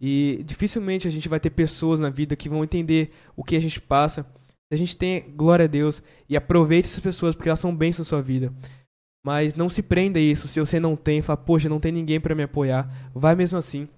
E 0.00 0.42
dificilmente 0.44 1.08
a 1.08 1.10
gente 1.10 1.28
vai 1.28 1.40
ter 1.40 1.50
pessoas 1.50 1.98
na 1.98 2.10
vida 2.10 2.36
que 2.36 2.48
vão 2.48 2.62
entender 2.62 3.10
o 3.34 3.42
que 3.42 3.56
a 3.56 3.60
gente 3.60 3.80
passa. 3.80 4.26
A 4.70 4.76
gente 4.76 4.96
tem 4.96 5.32
glória 5.34 5.64
a 5.64 5.68
Deus 5.68 6.02
e 6.28 6.36
aproveite 6.36 6.88
essas 6.88 7.00
pessoas 7.00 7.34
porque 7.34 7.48
elas 7.48 7.60
são 7.60 7.74
bênçãos 7.74 8.06
na 8.06 8.10
sua 8.10 8.22
vida. 8.22 8.52
Mas 9.24 9.54
não 9.54 9.68
se 9.68 9.82
prenda 9.82 10.18
a 10.18 10.22
isso. 10.22 10.46
Se 10.46 10.60
você 10.60 10.78
não 10.78 10.94
tem, 10.94 11.22
fala, 11.22 11.36
poxa, 11.36 11.68
não 11.68 11.80
tem 11.80 11.90
ninguém 11.90 12.20
para 12.20 12.34
me 12.34 12.42
apoiar. 12.44 13.10
Vai 13.14 13.34
mesmo 13.34 13.58
assim. 13.58 13.88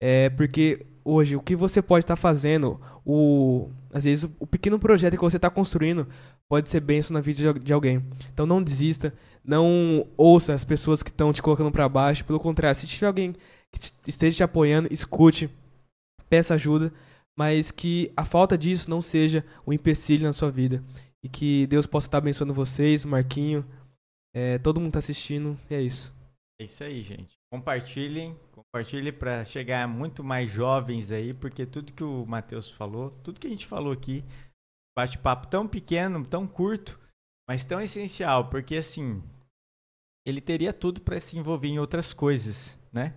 É 0.00 0.30
porque 0.30 0.86
hoje 1.04 1.36
o 1.36 1.42
que 1.42 1.54
você 1.54 1.82
pode 1.82 2.04
estar 2.04 2.16
tá 2.16 2.20
fazendo, 2.20 2.80
o 3.04 3.70
às 3.92 4.04
vezes 4.04 4.28
o 4.40 4.46
pequeno 4.46 4.78
projeto 4.78 5.14
que 5.14 5.22
você 5.22 5.36
está 5.36 5.48
construindo 5.48 6.08
pode 6.48 6.68
ser 6.68 6.80
benção 6.80 7.14
na 7.14 7.20
vida 7.20 7.54
de, 7.54 7.72
alguém. 7.72 8.04
Então 8.32 8.46
não 8.46 8.62
desista, 8.62 9.14
não 9.44 10.06
ouça 10.16 10.52
as 10.52 10.64
pessoas 10.64 11.02
que 11.02 11.10
estão 11.10 11.32
te 11.32 11.42
colocando 11.42 11.70
para 11.70 11.88
baixo. 11.88 12.24
Pelo 12.24 12.40
contrário, 12.40 12.78
se 12.78 12.86
tiver 12.86 13.06
alguém 13.06 13.34
que 13.72 13.92
esteja 14.06 14.36
te 14.36 14.42
apoiando, 14.42 14.88
escute, 14.92 15.48
peça 16.28 16.54
ajuda, 16.54 16.92
mas 17.36 17.70
que 17.70 18.12
a 18.16 18.24
falta 18.24 18.56
disso 18.56 18.90
não 18.90 19.02
seja 19.02 19.44
um 19.66 19.72
empecilho 19.72 20.24
na 20.24 20.32
sua 20.32 20.50
vida. 20.50 20.82
E 21.22 21.28
que 21.28 21.66
Deus 21.68 21.86
possa 21.86 22.06
estar 22.06 22.18
abençoando 22.18 22.52
vocês, 22.52 23.04
Marquinho, 23.04 23.64
é, 24.34 24.58
todo 24.58 24.78
mundo 24.80 24.90
está 24.90 24.98
assistindo, 24.98 25.58
e 25.70 25.74
é 25.74 25.80
isso. 25.80 26.14
É 26.60 26.64
isso 26.64 26.84
aí, 26.84 27.02
gente. 27.02 27.36
Compartilhem, 27.54 28.36
compartilhem 28.50 29.12
para 29.12 29.44
chegar 29.44 29.86
muito 29.86 30.24
mais 30.24 30.50
jovens 30.50 31.12
aí, 31.12 31.32
porque 31.32 31.64
tudo 31.64 31.92
que 31.92 32.02
o 32.02 32.26
Matheus 32.26 32.68
falou, 32.68 33.12
tudo 33.22 33.38
que 33.38 33.46
a 33.46 33.50
gente 33.50 33.64
falou 33.64 33.92
aqui, 33.92 34.24
bate-papo 34.98 35.46
tão 35.46 35.68
pequeno, 35.68 36.26
tão 36.26 36.48
curto, 36.48 36.98
mas 37.48 37.64
tão 37.64 37.80
essencial, 37.80 38.50
porque 38.50 38.74
assim, 38.74 39.22
ele 40.26 40.40
teria 40.40 40.72
tudo 40.72 41.00
para 41.00 41.20
se 41.20 41.38
envolver 41.38 41.68
em 41.68 41.78
outras 41.78 42.12
coisas, 42.12 42.76
né? 42.92 43.14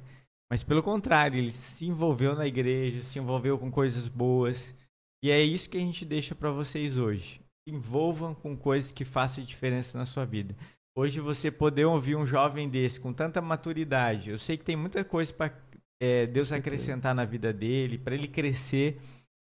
Mas 0.51 0.61
pelo 0.61 0.83
contrário, 0.83 1.39
ele 1.39 1.51
se 1.51 1.87
envolveu 1.87 2.35
na 2.35 2.45
igreja, 2.45 3.01
se 3.01 3.17
envolveu 3.17 3.57
com 3.57 3.71
coisas 3.71 4.07
boas. 4.07 4.75
E 5.23 5.31
é 5.31 5.41
isso 5.41 5.67
que 5.67 5.77
a 5.77 5.81
gente 5.81 6.05
deixa 6.05 6.35
para 6.35 6.51
vocês 6.51 6.95
hoje. 6.95 7.41
Envolvam 7.67 8.35
com 8.35 8.55
coisas 8.55 8.91
que 8.91 9.03
façam 9.03 9.43
diferença 9.43 9.97
na 9.97 10.05
sua 10.05 10.25
vida. 10.25 10.55
Hoje 10.97 11.19
você 11.19 11.51
poder 11.51 11.85
ouvir 11.85 12.15
um 12.15 12.25
jovem 12.25 12.67
desse 12.67 12.99
com 12.99 13.13
tanta 13.13 13.39
maturidade, 13.39 14.31
eu 14.31 14.39
sei 14.39 14.57
que 14.57 14.63
tem 14.63 14.75
muita 14.75 15.05
coisa 15.05 15.31
para 15.31 15.53
é, 16.01 16.25
Deus 16.25 16.51
acrescentar 16.51 17.13
na 17.13 17.23
vida 17.23 17.53
dele, 17.53 17.99
para 17.99 18.15
ele 18.15 18.27
crescer. 18.27 18.99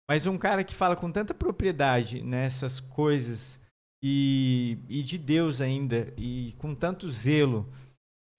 Mas 0.09 0.27
um 0.27 0.39
cara 0.39 0.65
que 0.65 0.75
fala 0.75 0.97
com 0.97 1.11
tanta 1.11 1.35
propriedade 1.35 2.23
nessas 2.23 2.81
coisas 2.81 3.61
e, 4.03 4.79
e 4.89 5.03
de 5.03 5.19
Deus 5.19 5.61
ainda, 5.61 6.15
e 6.17 6.55
com 6.57 6.75
tanto 6.75 7.11
zelo, 7.11 7.71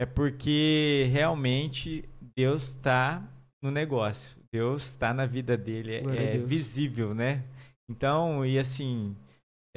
é 0.01 0.05
porque 0.07 1.07
realmente 1.11 2.09
Deus 2.35 2.69
está 2.69 3.21
no 3.61 3.69
negócio. 3.69 4.35
Deus 4.51 4.83
está 4.83 5.13
na 5.13 5.27
vida 5.27 5.55
dele. 5.55 5.97
É, 5.97 6.37
é 6.37 6.37
visível, 6.39 7.13
né? 7.13 7.43
Então, 7.87 8.43
e 8.43 8.57
assim, 8.57 9.15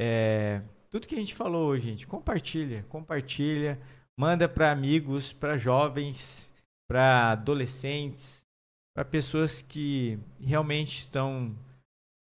é, 0.01 0.63
tudo 0.91 1.07
que 1.07 1.15
a 1.15 1.19
gente 1.19 1.35
falou 1.35 1.79
gente, 1.79 2.07
compartilha, 2.07 2.85
compartilha, 2.89 3.81
manda 4.19 4.49
para 4.49 4.73
amigos, 4.73 5.33
para 5.33 5.59
jovens, 5.59 6.51
para 6.89 7.33
adolescentes, 7.33 8.47
para 8.95 9.05
pessoas 9.05 9.63
que 9.63 10.19
realmente 10.41 10.99
estão 10.99 11.55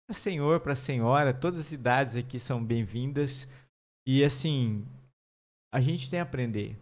para 0.08 0.15
senhor, 0.15 0.60
para 0.60 0.76
senhora, 0.76 1.34
todas 1.34 1.62
as 1.62 1.72
idades 1.72 2.15
aqui 2.15 2.39
são 2.39 2.63
bem-vindas. 2.63 3.48
E 4.08 4.24
assim, 4.24 4.84
a 5.72 5.80
gente 5.80 6.10
tem 6.10 6.19
a 6.19 6.24
aprender. 6.24 6.76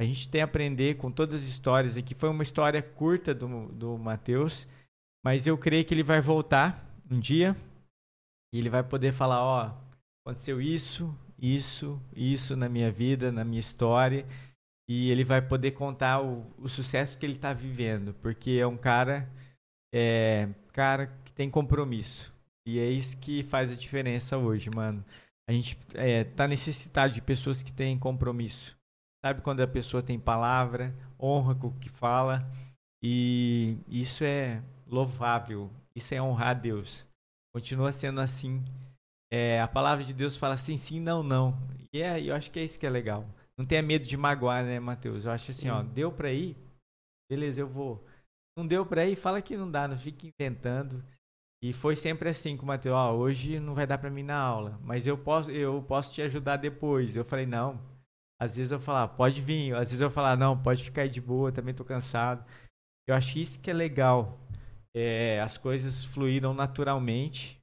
A 0.00 0.04
gente 0.04 0.28
tem 0.28 0.42
a 0.42 0.44
aprender 0.44 0.96
com 0.96 1.10
todas 1.10 1.42
as 1.42 1.48
histórias 1.48 1.96
aqui. 1.96 2.14
Foi 2.14 2.28
uma 2.28 2.44
história 2.44 2.80
curta 2.80 3.34
do, 3.34 3.66
do 3.72 3.98
Mateus, 3.98 4.68
mas 5.24 5.44
eu 5.44 5.58
creio 5.58 5.84
que 5.84 5.92
ele 5.92 6.04
vai 6.04 6.20
voltar 6.20 6.88
um 7.10 7.18
dia 7.18 7.56
e 8.54 8.58
ele 8.58 8.70
vai 8.70 8.84
poder 8.84 9.12
falar: 9.12 9.42
ó, 9.42 9.74
aconteceu 10.28 10.60
isso, 10.60 11.16
isso, 11.38 12.00
isso 12.14 12.54
na 12.54 12.68
minha 12.68 12.92
vida, 12.92 13.32
na 13.32 13.44
minha 13.44 13.60
história. 13.60 14.26
E 14.86 15.10
ele 15.10 15.24
vai 15.24 15.40
poder 15.40 15.72
contar 15.72 16.22
o, 16.22 16.46
o 16.58 16.68
sucesso 16.68 17.18
que 17.18 17.24
ele 17.24 17.34
está 17.34 17.52
vivendo, 17.52 18.14
porque 18.14 18.52
é 18.52 18.66
um 18.66 18.76
cara, 18.76 19.28
é, 19.92 20.48
cara 20.72 21.06
que 21.24 21.32
tem 21.32 21.50
compromisso. 21.50 22.32
E 22.66 22.78
é 22.78 22.90
isso 22.90 23.18
que 23.18 23.42
faz 23.42 23.72
a 23.72 23.76
diferença 23.76 24.36
hoje, 24.36 24.70
mano. 24.70 25.04
A 25.48 25.52
gente 25.52 25.78
é, 25.94 26.24
tá 26.24 26.46
necessitado 26.46 27.14
de 27.14 27.22
pessoas 27.22 27.62
que 27.62 27.72
têm 27.72 27.98
compromisso. 27.98 28.76
Sabe 29.24 29.40
quando 29.40 29.62
a 29.62 29.66
pessoa 29.66 30.02
tem 30.02 30.18
palavra, 30.18 30.94
honra 31.18 31.54
com 31.54 31.68
o 31.68 31.78
que 31.78 31.88
fala. 31.88 32.46
E 33.02 33.78
isso 33.88 34.24
é 34.24 34.62
louvável. 34.86 35.70
Isso 35.94 36.14
é 36.14 36.20
honrar 36.20 36.48
a 36.50 36.54
Deus. 36.54 37.06
Continua 37.54 37.92
sendo 37.92 38.20
assim. 38.20 38.62
É, 39.30 39.60
a 39.60 39.68
palavra 39.68 40.04
de 40.04 40.14
Deus 40.14 40.36
fala 40.36 40.56
sim, 40.56 40.76
sim, 40.76 41.00
não, 41.00 41.22
não. 41.22 41.56
E 41.92 42.02
é, 42.02 42.22
eu 42.22 42.34
acho 42.34 42.50
que 42.50 42.58
é 42.58 42.64
isso 42.64 42.78
que 42.78 42.86
é 42.86 42.90
legal. 42.90 43.26
Não 43.56 43.66
tenha 43.66 43.82
medo 43.82 44.06
de 44.06 44.16
magoar, 44.16 44.64
né, 44.64 44.78
Mateus? 44.78 45.24
Eu 45.24 45.32
acho 45.32 45.50
assim, 45.50 45.62
sim. 45.62 45.70
ó, 45.70 45.82
deu 45.82 46.12
pra 46.12 46.32
ir? 46.32 46.56
Beleza, 47.30 47.60
eu 47.60 47.68
vou. 47.68 48.04
Não 48.56 48.66
deu 48.66 48.86
pra 48.86 49.06
ir? 49.06 49.16
Fala 49.16 49.42
que 49.42 49.56
não 49.56 49.70
dá, 49.70 49.86
não 49.86 49.98
fique 49.98 50.28
inventando. 50.28 51.04
E 51.62 51.72
foi 51.72 51.96
sempre 51.96 52.28
assim 52.28 52.56
com 52.56 52.62
o 52.62 52.66
Matheus, 52.66 52.94
ó, 52.94 53.12
hoje 53.14 53.58
não 53.58 53.74
vai 53.74 53.86
dar 53.86 53.98
para 53.98 54.10
mim 54.10 54.22
na 54.22 54.38
aula, 54.38 54.78
mas 54.80 55.08
eu 55.08 55.18
posso, 55.18 55.50
eu 55.50 55.82
posso 55.82 56.14
te 56.14 56.22
ajudar 56.22 56.56
depois. 56.56 57.16
Eu 57.16 57.24
falei, 57.24 57.46
não. 57.46 57.80
Às 58.40 58.56
vezes 58.56 58.70
eu 58.70 58.78
falar, 58.80 59.08
pode 59.08 59.42
vir. 59.42 59.74
Às 59.74 59.88
vezes 59.88 60.00
eu 60.00 60.10
falar, 60.10 60.36
não, 60.36 60.56
pode 60.56 60.84
ficar 60.84 61.02
aí 61.02 61.08
de 61.08 61.20
boa, 61.20 61.50
também 61.50 61.74
tô 61.74 61.84
cansado. 61.84 62.44
Eu 63.08 63.14
acho 63.14 63.38
isso 63.38 63.60
que 63.60 63.70
é 63.70 63.74
legal. 63.74 64.38
É, 64.94 65.40
as 65.40 65.58
coisas 65.58 66.04
fluíram 66.04 66.54
naturalmente 66.54 67.57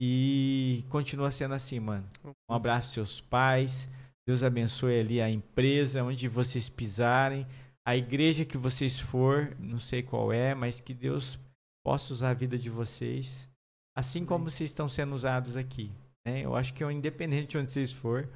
e 0.00 0.84
continua 0.88 1.30
sendo 1.30 1.54
assim, 1.54 1.80
mano. 1.80 2.08
Um 2.48 2.54
abraço 2.54 2.88
aos 2.88 2.94
seus 2.94 3.20
pais. 3.20 3.88
Deus 4.26 4.42
abençoe 4.42 5.00
ali 5.00 5.20
a 5.20 5.30
empresa 5.30 6.04
onde 6.04 6.28
vocês 6.28 6.68
pisarem, 6.68 7.46
a 7.86 7.96
igreja 7.96 8.44
que 8.44 8.58
vocês 8.58 9.00
for, 9.00 9.56
não 9.58 9.78
sei 9.78 10.02
qual 10.02 10.30
é, 10.30 10.54
mas 10.54 10.80
que 10.80 10.92
Deus 10.92 11.38
possa 11.82 12.12
usar 12.12 12.30
a 12.30 12.34
vida 12.34 12.58
de 12.58 12.68
vocês, 12.68 13.48
assim 13.96 14.26
como 14.26 14.50
vocês 14.50 14.70
estão 14.70 14.86
sendo 14.86 15.14
usados 15.14 15.56
aqui. 15.56 15.90
Né? 16.26 16.42
Eu 16.44 16.54
acho 16.54 16.74
que 16.74 16.84
independente 16.84 17.52
de 17.52 17.56
onde 17.56 17.70
vocês 17.70 17.90
for, 17.90 18.28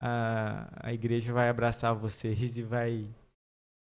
a, 0.00 0.88
a 0.88 0.92
igreja 0.94 1.34
vai 1.34 1.50
abraçar 1.50 1.94
vocês 1.94 2.56
e 2.56 2.62
vai, 2.62 3.06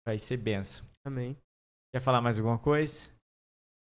vai 0.03 0.17
ser 0.17 0.37
benção. 0.37 0.83
Amém. 1.05 1.37
Quer 1.93 1.99
falar 1.99 2.19
mais 2.19 2.39
alguma 2.39 2.57
coisa? 2.57 3.10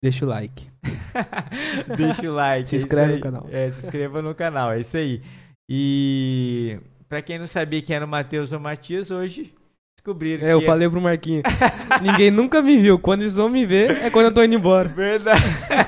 Deixa 0.01 0.25
o 0.25 0.29
like. 0.29 0.67
Deixa 1.97 2.29
o 2.29 2.33
like. 2.33 2.69
se 2.69 2.75
é 2.75 2.79
inscreve 2.79 3.15
no 3.15 3.19
canal. 3.21 3.47
É, 3.51 3.69
se 3.69 3.85
inscreva 3.85 4.21
no 4.21 4.33
canal, 4.33 4.71
é 4.71 4.79
isso 4.79 4.97
aí. 4.97 5.21
E 5.69 6.79
para 7.07 7.21
quem 7.21 7.37
não 7.37 7.47
sabia 7.47 7.81
quem 7.81 7.95
era 7.95 8.05
o 8.05 8.07
Matheus 8.07 8.51
ou 8.51 8.59
Matias, 8.59 9.11
hoje 9.11 9.53
descobriram. 9.97 10.47
É, 10.47 10.53
eu 10.53 10.61
é... 10.61 10.65
falei 10.65 10.89
pro 10.89 11.01
Marquinhos. 11.01 11.43
Ninguém 12.01 12.31
nunca 12.31 12.61
me 12.61 12.77
viu. 12.77 12.97
Quando 12.97 13.21
eles 13.21 13.35
vão 13.35 13.49
me 13.49 13.65
ver, 13.65 13.91
é 14.03 14.09
quando 14.09 14.25
eu 14.27 14.33
tô 14.33 14.43
indo 14.43 14.55
embora. 14.55 14.87
Verdade. 14.89 15.41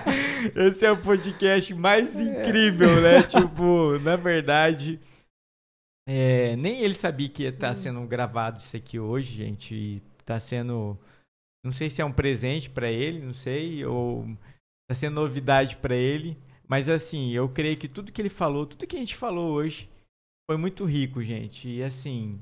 Esse 0.55 0.85
é 0.85 0.91
o 0.91 0.97
podcast 0.97 1.73
mais 1.73 2.19
é. 2.19 2.23
incrível, 2.23 3.01
né? 3.01 3.23
tipo, 3.23 3.97
na 3.99 4.15
verdade. 4.15 4.99
É, 6.07 6.55
nem 6.57 6.81
ele 6.81 6.93
sabia 6.93 7.29
que 7.29 7.43
ia 7.43 7.49
estar 7.49 7.69
tá 7.69 7.73
sendo 7.73 8.01
gravado 8.01 8.59
isso 8.59 8.75
aqui 8.75 8.99
hoje, 8.99 9.35
gente. 9.35 9.73
E 9.73 10.01
tá 10.25 10.39
sendo. 10.39 10.97
Não 11.63 11.71
sei 11.71 11.89
se 11.89 12.01
é 12.01 12.05
um 12.05 12.11
presente 12.11 12.69
para 12.69 12.89
ele, 12.89 13.19
não 13.19 13.33
sei, 13.33 13.85
ou 13.85 14.25
tá 14.89 14.95
sendo 14.95 15.15
novidade 15.15 15.77
para 15.77 15.95
ele. 15.95 16.37
Mas 16.67 16.89
assim, 16.89 17.31
eu 17.31 17.49
creio 17.49 17.77
que 17.77 17.87
tudo 17.87 18.11
que 18.11 18.21
ele 18.21 18.29
falou, 18.29 18.65
tudo 18.65 18.87
que 18.87 18.95
a 18.95 18.99
gente 18.99 19.15
falou 19.15 19.51
hoje, 19.51 19.89
foi 20.49 20.57
muito 20.57 20.85
rico, 20.85 21.21
gente. 21.21 21.69
E 21.69 21.83
assim, 21.83 22.41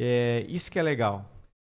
é, 0.00 0.44
isso 0.48 0.70
que 0.70 0.78
é 0.78 0.82
legal. 0.82 1.30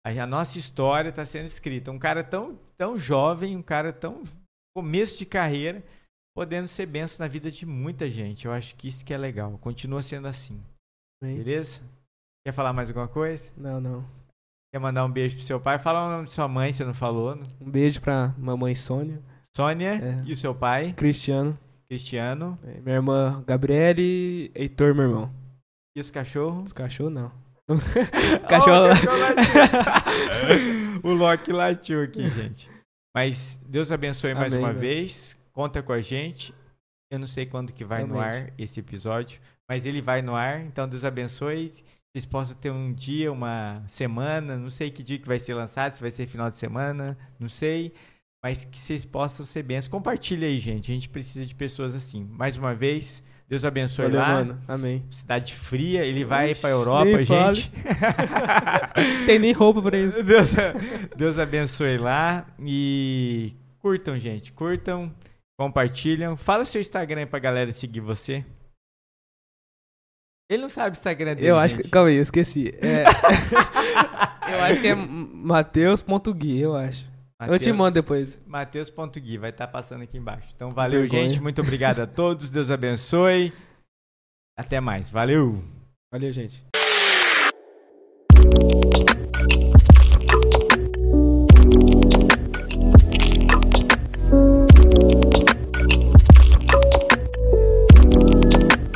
A, 0.05 0.09
a 0.09 0.27
nossa 0.27 0.57
história 0.57 1.09
está 1.09 1.23
sendo 1.23 1.45
escrita. 1.45 1.91
Um 1.91 1.99
cara 1.99 2.23
tão, 2.23 2.59
tão 2.77 2.97
jovem, 2.97 3.55
um 3.55 3.61
cara 3.61 3.93
tão 3.93 4.23
começo 4.75 5.17
de 5.17 5.25
carreira, 5.25 5.83
podendo 6.35 6.67
ser 6.67 6.85
benção 6.85 7.23
na 7.25 7.27
vida 7.27 7.49
de 7.49 7.65
muita 7.65 8.09
gente. 8.09 8.45
Eu 8.45 8.51
acho 8.51 8.75
que 8.75 8.87
isso 8.87 9.05
que 9.05 9.13
é 9.13 9.17
legal. 9.17 9.57
Continua 9.57 10.01
sendo 10.01 10.27
assim. 10.27 10.61
Bem. 11.21 11.37
Beleza? 11.37 11.81
Quer 12.45 12.53
falar 12.53 12.73
mais 12.73 12.89
alguma 12.89 13.07
coisa? 13.07 13.51
Não, 13.57 13.81
não. 13.81 14.26
Quer 14.71 14.79
mandar 14.79 15.05
um 15.05 15.11
beijo 15.11 15.35
pro 15.35 15.45
seu 15.45 15.59
pai? 15.59 15.79
Fala 15.79 16.05
o 16.05 16.11
nome 16.11 16.25
de 16.25 16.31
sua 16.31 16.47
mãe, 16.47 16.71
você 16.71 16.83
não 16.83 16.93
falou. 16.93 17.35
Né? 17.35 17.45
Um 17.61 17.69
beijo 17.69 18.01
pra 18.01 18.33
mamãe 18.37 18.75
Sônia. 18.75 19.21
Sônia 19.55 19.95
é. 19.95 20.23
e 20.25 20.33
o 20.33 20.37
seu 20.37 20.53
pai? 20.53 20.93
Cristiano. 20.93 21.57
Cristiano. 21.87 22.59
É, 22.63 22.81
minha 22.81 22.95
irmã 22.95 23.43
Gabriele, 23.47 24.51
Heitor, 24.53 24.93
meu 24.93 25.05
irmão. 25.05 25.33
E 25.95 26.01
os 26.01 26.11
cachorros? 26.11 26.65
Os 26.65 26.73
cachorros 26.73 27.13
não. 27.13 27.31
cachorro, 28.47 28.87
oh, 31.03 31.07
o, 31.07 31.11
o 31.11 31.13
Loki 31.13 31.51
latiu 31.51 32.03
aqui, 32.03 32.27
gente. 32.29 32.69
Mas 33.15 33.59
Deus 33.67 33.91
abençoe 33.91 34.33
mais 34.33 34.53
Amém, 34.53 34.63
uma 34.63 34.73
né? 34.73 34.79
vez. 34.79 35.37
Conta 35.51 35.81
com 35.81 35.91
a 35.91 36.01
gente. 36.01 36.53
Eu 37.09 37.17
não 37.17 37.27
sei 37.27 37.45
quando 37.45 37.73
que 37.73 37.83
vai 37.83 38.05
Realmente. 38.05 38.17
no 38.17 38.21
ar 38.21 38.53
esse 38.57 38.79
episódio, 38.79 39.39
mas 39.67 39.85
ele 39.85 40.01
vai 40.01 40.21
no 40.21 40.35
ar. 40.35 40.61
Então 40.61 40.87
Deus 40.87 41.03
abençoe. 41.03 41.71
Vocês 42.17 42.25
possam 42.25 42.55
ter 42.55 42.71
um 42.71 42.91
dia, 42.91 43.31
uma 43.31 43.83
semana, 43.87 44.57
não 44.57 44.71
sei 44.71 44.89
que 44.89 45.03
dia 45.03 45.19
que 45.19 45.27
vai 45.27 45.37
ser 45.37 45.53
lançado, 45.53 45.91
se 45.91 46.01
vai 46.01 46.09
ser 46.09 46.25
final 46.25 46.49
de 46.49 46.55
semana, 46.55 47.15
não 47.39 47.47
sei. 47.47 47.93
Mas 48.43 48.65
que 48.65 48.75
vocês 48.75 49.05
possam 49.05 49.45
ser 49.45 49.61
bens. 49.61 49.87
Compartilha 49.87 50.47
aí, 50.47 50.57
gente. 50.57 50.91
A 50.91 50.95
gente 50.95 51.09
precisa 51.09 51.45
de 51.45 51.53
pessoas 51.53 51.93
assim. 51.93 52.27
Mais 52.31 52.57
uma 52.57 52.73
vez, 52.73 53.23
Deus 53.47 53.63
abençoe 53.63 54.05
Valeu, 54.05 54.19
lá. 54.19 54.27
Mano. 54.29 54.61
Amém. 54.67 55.05
Cidade 55.11 55.53
fria, 55.53 56.03
ele 56.03 56.25
vai 56.25 56.55
para 56.55 56.71
Europa, 56.71 57.23
gente. 57.23 57.71
Tem 59.27 59.37
nem 59.37 59.53
roupa 59.53 59.79
para 59.79 59.99
isso. 59.99 60.23
Deus, 60.23 60.55
Deus 61.15 61.37
abençoe 61.37 61.99
lá 61.99 62.47
e 62.59 63.53
curtam, 63.77 64.17
gente. 64.17 64.51
Curtam, 64.51 65.13
compartilham. 65.55 66.35
Fala 66.35 66.63
o 66.63 66.65
seu 66.65 66.81
Instagram 66.81 67.19
aí 67.19 67.25
pra 67.27 67.37
galera 67.37 67.71
seguir 67.71 67.99
você. 67.99 68.43
Ele 70.49 70.61
não 70.61 70.69
sabe 70.69 70.91
o 70.91 70.97
Instagram 70.97 71.35
dele. 71.35 71.47
Eu 71.47 71.57
acho 71.57 71.75
gente. 71.75 71.85
que. 71.85 71.91
Calma 71.91 72.09
aí, 72.09 72.15
eu 72.15 72.21
esqueci. 72.21 72.73
É... 72.81 73.03
eu 74.51 74.59
acho 74.63 74.81
que 74.81 74.87
é 74.87 74.95
Mateus.gui, 74.95 76.59
eu 76.59 76.75
acho. 76.75 77.05
Mateus, 77.39 77.61
eu 77.61 77.65
te 77.65 77.71
mando 77.71 77.93
depois. 77.93 78.41
Mateus.gui, 78.47 79.37
vai 79.37 79.51
estar 79.51 79.67
tá 79.67 79.71
passando 79.71 80.03
aqui 80.03 80.17
embaixo. 80.17 80.47
Então, 80.55 80.71
valeu, 80.71 81.01
Vergonha. 81.01 81.29
gente. 81.29 81.41
Muito 81.41 81.61
obrigado 81.61 82.01
a 82.01 82.07
todos. 82.07 82.49
Deus 82.49 82.71
abençoe. 82.71 83.53
Até 84.57 84.79
mais. 84.79 85.09
Valeu. 85.09 85.63
Valeu, 86.11 86.31
gente. 86.31 86.66